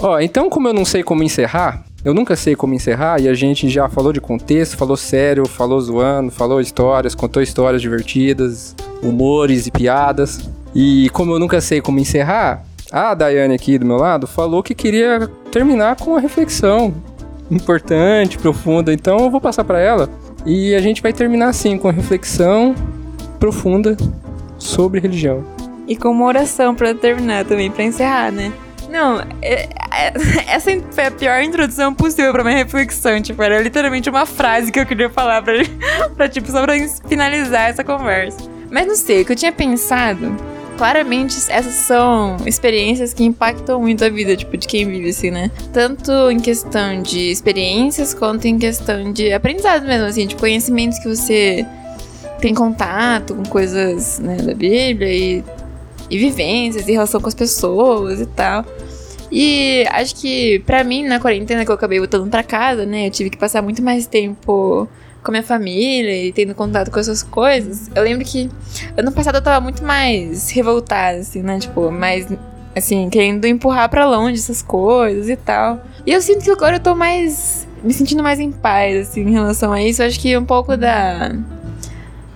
Ó, 0.01 0.15
oh, 0.15 0.19
então 0.19 0.49
como 0.49 0.65
eu 0.69 0.73
não 0.73 0.85
sei 0.85 1.03
como 1.03 1.23
encerrar, 1.23 1.83
eu 2.05 2.13
nunca 2.13 2.33
sei 2.33 2.55
como 2.55 2.73
encerrar 2.73 3.19
e 3.19 3.27
a 3.27 3.33
gente 3.33 3.67
já 3.67 3.89
falou 3.89 4.13
de 4.13 4.21
contexto, 4.21 4.77
falou 4.77 4.95
sério, 4.95 5.45
falou 5.45 5.81
zoando, 5.81 6.31
falou 6.31 6.61
histórias, 6.61 7.13
contou 7.13 7.43
histórias 7.43 7.81
divertidas, 7.81 8.73
humores 9.03 9.67
e 9.67 9.71
piadas. 9.71 10.49
E 10.73 11.09
como 11.09 11.33
eu 11.33 11.39
nunca 11.39 11.59
sei 11.59 11.81
como 11.81 11.99
encerrar, 11.99 12.63
a 12.91 13.13
Daiane 13.13 13.55
aqui 13.55 13.77
do 13.77 13.85
meu 13.85 13.97
lado 13.97 14.27
falou 14.27 14.63
que 14.63 14.73
queria 14.73 15.29
terminar 15.51 15.95
com 15.95 16.11
uma 16.11 16.19
reflexão 16.19 16.93
importante, 17.49 18.37
profunda. 18.37 18.93
Então 18.93 19.19
eu 19.19 19.29
vou 19.29 19.41
passar 19.41 19.63
para 19.63 19.79
ela 19.79 20.09
e 20.45 20.73
a 20.75 20.79
gente 20.79 21.01
vai 21.01 21.13
terminar 21.13 21.49
assim, 21.49 21.77
com 21.77 21.89
reflexão 21.89 22.75
profunda 23.39 23.95
sobre 24.57 24.99
religião. 24.99 25.43
E 25.87 25.95
com 25.95 26.09
uma 26.09 26.25
oração 26.25 26.75
para 26.75 26.93
terminar 26.93 27.45
também, 27.45 27.71
para 27.71 27.83
encerrar, 27.83 28.31
né? 28.31 28.51
Não, 28.89 29.19
é, 29.41 29.69
é, 29.93 30.13
essa 30.49 30.71
foi 30.91 31.05
a 31.05 31.11
pior 31.11 31.41
introdução 31.41 31.93
possível 31.93 32.31
pra 32.31 32.43
minha 32.43 32.57
reflexão. 32.57 33.21
Tipo, 33.21 33.41
era 33.41 33.61
literalmente 33.61 34.09
uma 34.09 34.25
frase 34.25 34.71
que 34.71 34.79
eu 34.79 34.85
queria 34.85 35.09
falar 35.09 35.41
pra, 35.41 35.53
pra 36.15 36.29
tipo, 36.29 36.51
só 36.51 36.63
pra 36.63 36.73
finalizar 37.07 37.69
essa 37.69 37.83
conversa. 37.83 38.39
Mas 38.71 38.87
não 38.87 38.95
sei, 38.95 39.21
o 39.21 39.25
que 39.25 39.31
eu 39.31 39.35
tinha 39.35 39.51
pensado 39.51 40.35
claramente 40.79 41.35
essas 41.49 41.73
são 41.73 42.37
experiências 42.45 43.13
que 43.13 43.25
impactam 43.25 43.81
muito 43.81 44.05
a 44.05 44.09
vida, 44.09 44.33
tipo, 44.37 44.55
de 44.55 44.65
quem 44.65 44.87
vive 44.87 45.09
assim, 45.09 45.29
né? 45.29 45.51
Tanto 45.73 46.31
em 46.31 46.39
questão 46.39 47.01
de 47.01 47.29
experiências 47.29 48.13
quanto 48.13 48.45
em 48.45 48.57
questão 48.57 49.11
de 49.11 49.33
aprendizado 49.33 49.85
mesmo, 49.85 50.07
assim, 50.07 50.25
de 50.25 50.37
conhecimentos 50.37 50.97
que 50.99 51.09
você 51.09 51.65
tem 52.39 52.53
contato 52.53 53.35
com 53.35 53.43
coisas 53.43 54.19
né, 54.19 54.37
da 54.37 54.53
Bíblia 54.53 55.13
e, 55.13 55.43
e 56.09 56.17
vivências 56.17 56.87
e 56.87 56.93
relação 56.93 57.19
com 57.19 57.27
as 57.27 57.35
pessoas 57.35 58.21
e 58.21 58.25
tal. 58.25 58.63
E 59.29 59.85
acho 59.89 60.15
que 60.15 60.59
para 60.59 60.81
mim, 60.85 61.03
na 61.03 61.19
quarentena 61.19 61.65
que 61.65 61.71
eu 61.71 61.75
acabei 61.75 61.99
voltando 61.99 62.29
para 62.29 62.41
casa, 62.41 62.85
né, 62.85 63.07
eu 63.07 63.11
tive 63.11 63.29
que 63.29 63.37
passar 63.37 63.61
muito 63.61 63.83
mais 63.83 64.07
tempo 64.07 64.87
com 65.29 65.31
a 65.31 65.33
minha 65.33 65.43
família 65.43 66.25
e 66.25 66.33
tendo 66.33 66.55
contato 66.55 66.89
com 66.89 66.99
essas 66.99 67.21
coisas, 67.21 67.89
eu 67.93 68.03
lembro 68.03 68.25
que 68.25 68.49
ano 68.97 69.11
passado 69.11 69.35
eu 69.35 69.41
tava 69.41 69.61
muito 69.61 69.83
mais 69.83 70.49
revoltada, 70.49 71.19
assim, 71.19 71.43
né? 71.43 71.59
Tipo, 71.59 71.91
mais, 71.91 72.27
assim, 72.75 73.09
querendo 73.09 73.45
empurrar 73.45 73.87
para 73.89 74.09
longe 74.09 74.39
essas 74.39 74.61
coisas 74.61 75.29
e 75.29 75.35
tal. 75.35 75.81
E 76.05 76.11
eu 76.11 76.21
sinto 76.21 76.43
que 76.43 76.49
agora 76.49 76.77
eu 76.77 76.79
tô 76.79 76.95
mais. 76.95 77.67
me 77.83 77.93
sentindo 77.93 78.23
mais 78.23 78.39
em 78.39 78.51
paz, 78.51 79.09
assim, 79.09 79.21
em 79.21 79.31
relação 79.31 79.71
a 79.71 79.81
isso. 79.81 80.01
Eu 80.01 80.07
acho 80.07 80.19
que 80.19 80.35
um 80.35 80.45
pouco 80.45 80.75
da. 80.75 81.31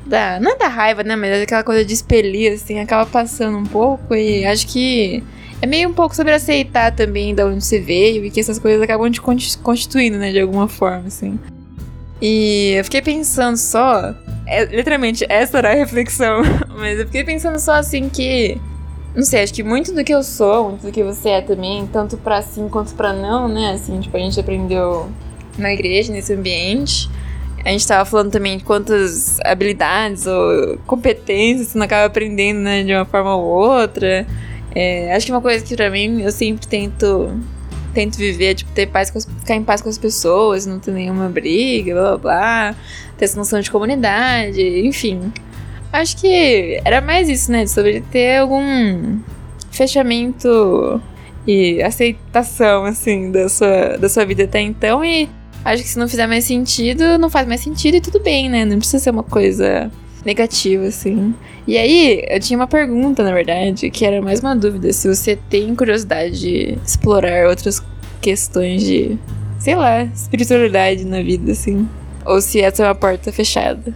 da. 0.05 0.39
Não 0.39 0.51
é 0.51 0.57
da 0.57 0.67
raiva, 0.67 1.03
né? 1.03 1.15
Mas 1.15 1.41
aquela 1.41 1.63
coisa 1.63 1.83
de 1.83 1.93
expelir, 1.93 2.53
assim, 2.53 2.79
acaba 2.79 3.09
passando 3.09 3.57
um 3.57 3.65
pouco. 3.65 4.13
E 4.13 4.45
acho 4.45 4.67
que 4.67 5.23
é 5.61 5.65
meio 5.65 5.89
um 5.89 5.93
pouco 5.93 6.15
sobre 6.15 6.33
aceitar 6.33 6.91
também 6.91 7.33
de 7.33 7.43
onde 7.43 7.65
você 7.65 7.79
veio 7.79 8.23
e 8.23 8.29
que 8.29 8.39
essas 8.39 8.59
coisas 8.59 8.81
acabam 8.81 9.09
te 9.09 9.19
constituindo, 9.19 10.19
né? 10.19 10.31
De 10.31 10.39
alguma 10.39 10.67
forma, 10.67 11.07
assim. 11.07 11.39
E 12.25 12.75
eu 12.77 12.85
fiquei 12.85 13.01
pensando 13.01 13.57
só. 13.57 14.15
É, 14.47 14.63
literalmente, 14.63 15.25
essa 15.27 15.57
era 15.57 15.71
a 15.71 15.75
reflexão. 15.75 16.41
Mas 16.73 16.97
eu 16.97 17.05
fiquei 17.05 17.25
pensando 17.25 17.59
só 17.59 17.73
assim 17.73 18.07
que. 18.07 18.57
Não 19.13 19.23
sei, 19.23 19.43
acho 19.43 19.53
que 19.53 19.61
muito 19.61 19.93
do 19.93 20.05
que 20.05 20.13
eu 20.13 20.23
sou, 20.23 20.69
muito 20.69 20.83
do 20.83 20.91
que 20.91 21.03
você 21.03 21.29
é 21.29 21.41
também, 21.41 21.85
tanto 21.85 22.15
pra 22.15 22.41
sim 22.41 22.69
quanto 22.69 22.95
pra 22.95 23.11
não, 23.11 23.49
né? 23.49 23.73
Assim, 23.73 23.99
tipo, 23.99 24.15
a 24.15 24.19
gente 24.21 24.39
aprendeu 24.39 25.09
na 25.57 25.73
igreja, 25.73 26.13
nesse 26.13 26.33
ambiente. 26.33 27.09
A 27.65 27.69
gente 27.69 27.85
tava 27.85 28.05
falando 28.05 28.31
também 28.31 28.57
de 28.57 28.63
quantas 28.63 29.39
habilidades 29.41 30.25
ou 30.25 30.77
competências 30.87 31.67
você 31.67 31.77
não 31.77 31.85
acaba 31.85 32.05
aprendendo, 32.05 32.59
né, 32.61 32.83
de 32.83 32.93
uma 32.93 33.05
forma 33.05 33.35
ou 33.35 33.43
outra. 33.43 34.25
É, 34.73 35.13
acho 35.13 35.25
que 35.25 35.31
uma 35.31 35.41
coisa 35.41 35.63
que 35.63 35.75
pra 35.75 35.89
mim 35.89 36.21
eu 36.21 36.31
sempre 36.31 36.65
tento 36.67 37.37
tento 37.93 38.17
viver, 38.17 38.55
tipo, 38.55 38.71
ter 38.71 38.87
paz 38.87 39.09
com 39.11 39.17
as, 39.17 39.25
ficar 39.25 39.55
em 39.55 39.63
paz 39.63 39.81
com 39.81 39.89
as 39.89 39.97
pessoas, 39.97 40.65
não 40.65 40.79
ter 40.79 40.91
nenhuma 40.91 41.29
briga, 41.29 41.93
blá 41.93 42.03
blá 42.03 42.17
blá, 42.17 42.75
ter 43.17 43.25
essa 43.25 43.37
noção 43.37 43.59
de 43.59 43.69
comunidade, 43.69 44.61
enfim. 44.85 45.31
Acho 45.91 46.17
que 46.17 46.81
era 46.83 47.01
mais 47.01 47.29
isso, 47.29 47.51
né? 47.51 47.67
Sobre 47.67 48.01
ter 48.01 48.39
algum 48.39 49.19
fechamento 49.71 51.01
e 51.45 51.81
aceitação, 51.81 52.85
assim, 52.85 53.31
da 53.31 53.47
sua, 53.47 53.97
da 53.97 54.09
sua 54.09 54.25
vida 54.25 54.43
até 54.43 54.59
então. 54.59 55.03
E 55.03 55.29
acho 55.63 55.83
que 55.83 55.89
se 55.89 55.99
não 55.99 56.07
fizer 56.07 56.27
mais 56.27 56.45
sentido, 56.45 57.17
não 57.17 57.29
faz 57.29 57.47
mais 57.47 57.61
sentido 57.61 57.97
e 57.97 58.01
tudo 58.01 58.19
bem, 58.19 58.49
né? 58.49 58.65
Não 58.65 58.77
precisa 58.77 59.03
ser 59.03 59.11
uma 59.11 59.23
coisa 59.23 59.91
negativa, 60.25 60.85
assim. 60.85 61.33
E 61.67 61.77
aí, 61.77 62.25
eu 62.29 62.39
tinha 62.39 62.57
uma 62.57 62.67
pergunta, 62.67 63.23
na 63.23 63.33
verdade, 63.33 63.89
que 63.89 64.05
era 64.05 64.21
mais 64.21 64.39
uma 64.39 64.55
dúvida: 64.55 64.91
se 64.93 65.07
você 65.07 65.37
tem 65.49 65.75
curiosidade 65.75 66.39
de 66.39 66.77
explorar 66.85 67.47
outras 67.47 67.81
questões 68.21 68.83
de, 68.83 69.17
sei 69.59 69.75
lá, 69.75 70.03
espiritualidade 70.03 71.05
na 71.05 71.21
vida, 71.21 71.51
assim. 71.51 71.87
Ou 72.25 72.41
se 72.41 72.61
essa 72.61 72.83
é 72.83 72.87
uma 72.87 72.95
porta 72.95 73.31
fechada. 73.31 73.93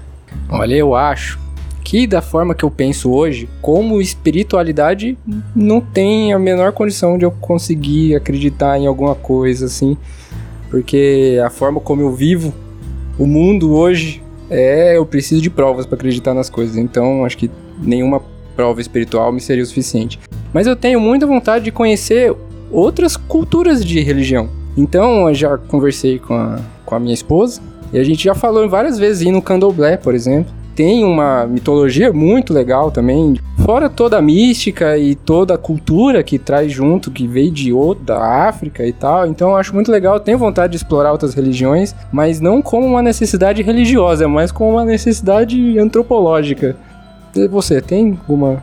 Olha, 0.49 0.75
eu 0.75 0.95
acho 0.95 1.39
que 1.87 2.05
da 2.05 2.21
forma 2.21 2.53
que 2.53 2.65
eu 2.65 2.69
penso 2.69 3.09
hoje, 3.09 3.47
como 3.61 4.01
espiritualidade 4.01 5.17
não 5.55 5.79
tem 5.79 6.33
a 6.33 6.39
menor 6.39 6.73
condição 6.73 7.17
de 7.17 7.23
eu 7.23 7.31
conseguir 7.31 8.13
acreditar 8.13 8.77
em 8.77 8.85
alguma 8.85 9.15
coisa 9.15 9.67
assim, 9.67 9.95
porque 10.69 11.39
a 11.41 11.49
forma 11.49 11.79
como 11.79 12.01
eu 12.01 12.13
vivo 12.13 12.53
o 13.17 13.25
mundo 13.25 13.73
hoje 13.73 14.21
é 14.49 14.97
eu 14.97 15.05
preciso 15.05 15.41
de 15.41 15.49
provas 15.49 15.85
para 15.85 15.95
acreditar 15.95 16.33
nas 16.33 16.49
coisas. 16.49 16.77
Então, 16.77 17.25
acho 17.25 17.37
que 17.37 17.49
nenhuma 17.79 18.21
prova 18.55 18.81
espiritual 18.81 19.31
me 19.31 19.39
seria 19.39 19.63
o 19.63 19.67
suficiente. 19.67 20.19
Mas 20.53 20.65
eu 20.67 20.75
tenho 20.75 20.99
muita 20.99 21.27
vontade 21.27 21.65
de 21.65 21.71
conhecer 21.71 22.33
outras 22.71 23.15
culturas 23.15 23.85
de 23.85 23.99
religião. 23.99 24.49
Então, 24.75 25.27
eu 25.29 25.33
já 25.35 25.57
conversei 25.57 26.19
com 26.19 26.33
a, 26.33 26.59
com 26.85 26.95
a 26.95 26.99
minha 26.99 27.13
esposa 27.13 27.61
e 27.91 27.99
a 27.99 28.03
gente 28.03 28.23
já 28.23 28.35
falou 28.35 28.67
várias 28.67 28.97
vezes 28.97 29.27
ir 29.27 29.31
no 29.31 29.41
candomblé, 29.41 29.97
por 29.97 30.13
exemplo 30.13 30.56
tem 30.77 31.03
uma 31.03 31.47
mitologia 31.47 32.13
muito 32.13 32.53
legal 32.53 32.91
também. 32.91 33.35
Fora 33.65 33.89
toda 33.89 34.19
a 34.19 34.21
mística 34.21 34.95
e 34.95 35.15
toda 35.15 35.55
a 35.55 35.57
cultura 35.57 36.21
que 36.21 36.37
traz 36.37 36.71
junto, 36.71 37.09
que 37.09 37.27
veio 37.27 37.49
de 37.49 37.73
outra, 37.73 38.47
África 38.47 38.85
e 38.85 38.93
tal. 38.93 39.25
Então 39.25 39.49
eu 39.49 39.55
acho 39.55 39.73
muito 39.73 39.91
legal, 39.91 40.19
tenho 40.19 40.37
vontade 40.37 40.73
de 40.73 40.77
explorar 40.77 41.11
outras 41.11 41.33
religiões, 41.33 41.95
mas 42.11 42.39
não 42.39 42.61
como 42.61 42.85
uma 42.85 43.01
necessidade 43.01 43.63
religiosa, 43.63 44.27
mas 44.27 44.51
como 44.51 44.73
uma 44.73 44.85
necessidade 44.85 45.79
antropológica. 45.79 46.77
E 47.35 47.47
você, 47.47 47.81
tem 47.81 48.11
alguma. 48.11 48.61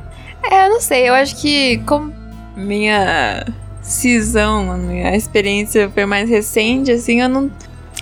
É, 0.48 0.66
eu 0.66 0.70
não 0.70 0.81
sei, 0.81 1.09
eu 1.09 1.14
acho 1.14 1.35
que 1.42 1.79
como 1.79 2.12
minha 2.57 3.44
cisão, 3.83 4.79
minha 4.79 5.16
experiência 5.16 5.90
foi 5.90 6.07
mais 6.07 6.31
recente, 6.31 6.92
assim, 6.92 7.20
eu 7.20 7.29
não. 7.29 7.50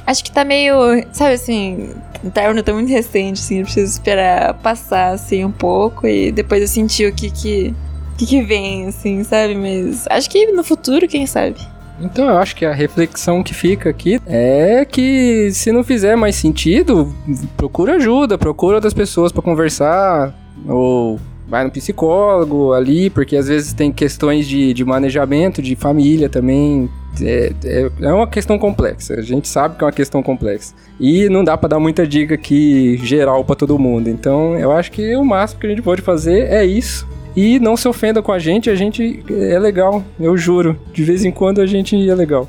Acho 0.07 0.25
que 0.25 0.33
tá 0.33 0.45
meio. 0.45 0.75
Sabe 1.13 1.35
assim, 1.35 1.91
o 2.25 2.31
término 2.31 2.63
tá 2.63 2.73
muito 2.73 2.89
recente, 2.89 3.41
assim, 3.41 3.59
eu 3.59 3.65
preciso 3.65 3.93
esperar 3.93 4.55
passar, 4.55 5.13
assim, 5.13 5.45
um 5.45 5.53
pouco 5.53 6.07
e 6.07 6.33
depois 6.33 6.63
eu 6.63 6.69
sentir 6.69 7.11
o 7.11 7.15
que 7.15 7.31
que, 7.31 7.75
que, 8.19 8.27
que 8.27 8.43
vem, 8.43 8.87
assim, 8.87 9.23
sabe? 9.25 9.55
Mas 9.55 10.07
acho 10.11 10.29
que 10.31 10.47
no 10.53 10.65
futuro, 10.65 11.09
quem 11.09 11.27
sabe? 11.27 11.57
Então 12.01 12.29
eu 12.29 12.39
acho 12.39 12.57
que 12.57 12.65
a 12.65 12.73
reflexão 12.73 13.43
que 13.43 13.55
fica 13.55 13.91
aqui 13.91 14.21
é 14.27 14.85
que 14.85 15.51
se 15.53 15.71
não 15.71 15.85
fizer 15.85 16.17
mais 16.17 16.35
sentido, 16.35 17.15
procura 17.57 17.95
ajuda, 17.95 18.37
procura 18.37 18.77
outras 18.77 18.95
pessoas 18.95 19.31
para 19.31 19.43
conversar 19.43 20.35
ou 20.67 21.21
vai 21.49 21.65
no 21.65 21.71
psicólogo 21.71 22.73
ali, 22.73 23.11
porque 23.11 23.37
às 23.37 23.47
vezes 23.47 23.73
tem 23.73 23.93
questões 23.93 24.49
de, 24.49 24.73
de 24.73 24.85
manejamento 24.85 25.61
de 25.61 25.77
família 25.77 26.29
também. 26.29 26.89
É, 27.21 27.53
é, 27.65 27.91
é 28.01 28.13
uma 28.13 28.27
questão 28.27 28.59
complexa, 28.59 29.15
a 29.15 29.23
gente 29.23 29.47
sabe 29.49 29.77
que 29.77 29.85
é 29.85 29.87
uma 29.87 29.93
questão 29.93 30.23
complexa. 30.23 30.75
E 30.99 31.29
não 31.29 31.45
dá 31.45 31.57
para 31.57 31.71
dar 31.71 31.81
muita 31.81 32.07
dica 32.07 32.35
aqui 32.35 32.99
geral 33.03 33.45
para 33.45 33.57
todo 33.57 33.79
mundo. 33.79 34.09
Então 34.09 34.59
eu 34.59 34.73
acho 34.73 34.91
que 34.93 35.15
o 35.17 35.25
máximo 35.25 35.61
que 35.61 35.67
a 35.67 35.71
gente 35.71 35.83
pode 35.83 36.01
fazer 36.01 36.51
é 36.51 36.65
isso. 36.65 37.07
E 37.35 37.59
não 37.59 37.77
se 37.77 37.89
ofenda 37.89 38.23
com 38.23 38.31
a 38.31 38.39
gente, 38.39 38.69
a 38.69 38.75
gente 38.75 39.25
é 39.31 39.59
legal, 39.59 40.05
eu 40.21 40.37
juro. 40.37 40.79
De 40.93 41.03
vez 41.03 41.25
em 41.25 41.31
quando 41.31 41.61
a 41.61 41.67
gente 41.67 41.97
é 42.09 42.15
legal. 42.15 42.49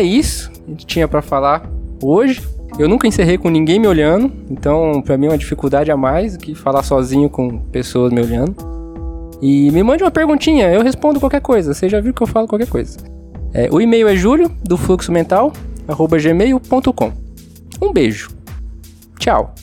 É 0.00 0.02
isso 0.02 0.50
que 0.76 0.86
tinha 0.86 1.06
para 1.06 1.22
falar 1.22 1.68
hoje. 2.02 2.42
Eu 2.78 2.88
nunca 2.88 3.06
encerrei 3.06 3.36
com 3.36 3.50
ninguém 3.50 3.78
me 3.78 3.86
olhando, 3.86 4.32
então 4.50 5.02
para 5.02 5.18
mim 5.18 5.26
é 5.26 5.30
uma 5.30 5.38
dificuldade 5.38 5.90
a 5.90 5.96
mais 5.96 6.36
do 6.36 6.38
que 6.38 6.54
falar 6.54 6.82
sozinho 6.82 7.28
com 7.28 7.58
pessoas 7.58 8.12
me 8.12 8.20
olhando. 8.20 8.54
E 9.42 9.70
me 9.70 9.82
mande 9.82 10.02
uma 10.02 10.10
perguntinha, 10.10 10.70
eu 10.70 10.82
respondo 10.82 11.18
qualquer 11.18 11.40
coisa. 11.40 11.74
Você 11.74 11.88
já 11.88 12.00
viu 12.00 12.14
que 12.14 12.22
eu 12.22 12.26
falo 12.26 12.46
qualquer 12.46 12.68
coisa. 12.68 12.98
É, 13.52 13.68
o 13.70 13.80
e-mail 13.80 14.08
é 14.08 14.14
julio 14.14 14.50
do 14.62 14.76
fluxo 14.76 15.10
mental 15.10 15.52
gmail.com. 15.88 17.12
Um 17.82 17.92
beijo. 17.92 18.30
Tchau. 19.18 19.54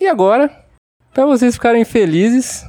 E 0.00 0.06
agora, 0.06 0.50
para 1.12 1.26
vocês 1.26 1.54
ficarem 1.54 1.84
felizes, 1.84 2.64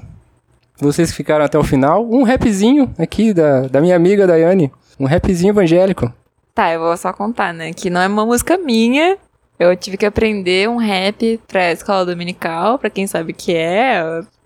vocês 0.80 1.12
que 1.12 1.18
ficaram 1.18 1.46
até 1.46 1.60
o 1.60 1.64
final, 1.64 2.04
um 2.10 2.24
rapzinho 2.24 2.94
aqui 2.98 3.34
da, 3.34 3.68
da 3.68 3.82
minha 3.82 3.96
amiga 3.96 4.26
Daiane. 4.26 4.72
Um 5.00 5.06
rapzinho 5.06 5.52
evangélico. 5.52 6.12
Tá, 6.56 6.74
eu 6.74 6.80
vou 6.80 6.98
só 6.98 7.14
contar, 7.14 7.54
né? 7.54 7.72
Que 7.72 7.90
não 7.90 8.02
é 8.02 8.08
uma 8.08 8.26
música 8.26 8.58
minha. 8.58 9.18
Eu 9.60 9.76
tive 9.78 9.98
que 9.98 10.06
aprender 10.06 10.68
um 10.68 10.78
rap 10.78 11.40
pra 11.48 11.72
escola 11.72 12.06
dominical, 12.06 12.80
pra 12.80 12.90
quem 12.90 13.06
sabe 13.06 13.32
o 13.32 13.36
que 13.36 13.54
é, 13.54 14.02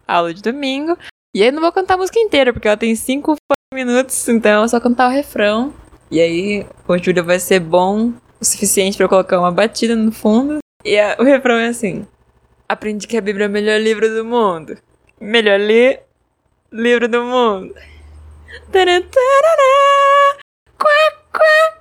aula 0.08 0.34
de 0.34 0.42
domingo. 0.42 0.98
E 1.36 1.42
aí 1.42 1.52
não 1.52 1.62
vou 1.62 1.72
cantar 1.72 1.94
a 1.94 1.98
música 1.98 2.20
inteira, 2.20 2.52
porque 2.52 2.68
ela 2.68 2.78
tem 2.78 2.96
cinco 2.96 3.36
minutos, 3.74 4.28
então 4.28 4.64
é 4.64 4.68
só 4.68 4.80
cantar 4.80 5.08
o 5.08 5.14
refrão. 5.14 5.74
E 6.12 6.20
aí 6.20 6.66
o 6.88 6.98
Júlio 6.98 7.24
vai 7.24 7.40
ser 7.40 7.60
bom 7.60 8.12
o 8.40 8.46
suficiente 8.46 8.98
para 8.98 9.08
colocar 9.08 9.40
uma 9.40 9.52
batida 9.52 9.96
no 9.96 10.12
fundo. 10.12 10.60
E 10.84 11.00
a, 11.00 11.16
o 11.20 11.24
refrão 11.24 11.56
é 11.56 11.68
assim: 11.68 12.06
Aprendi 12.74 13.06
que 13.06 13.16
a 13.16 13.22
Bíblia 13.22 13.46
é 13.46 13.48
o 13.48 13.52
melhor 13.52 13.80
livro 13.80 14.10
do 14.10 14.26
mundo. 14.26 14.76
Melhor 15.22 15.60
ler 15.60 16.08
livro 16.72 17.08
do 17.08 17.24
mundo. 17.24 17.72
Tarantara, 18.72 19.14
quá, 20.76 21.12
quá. 21.32 21.73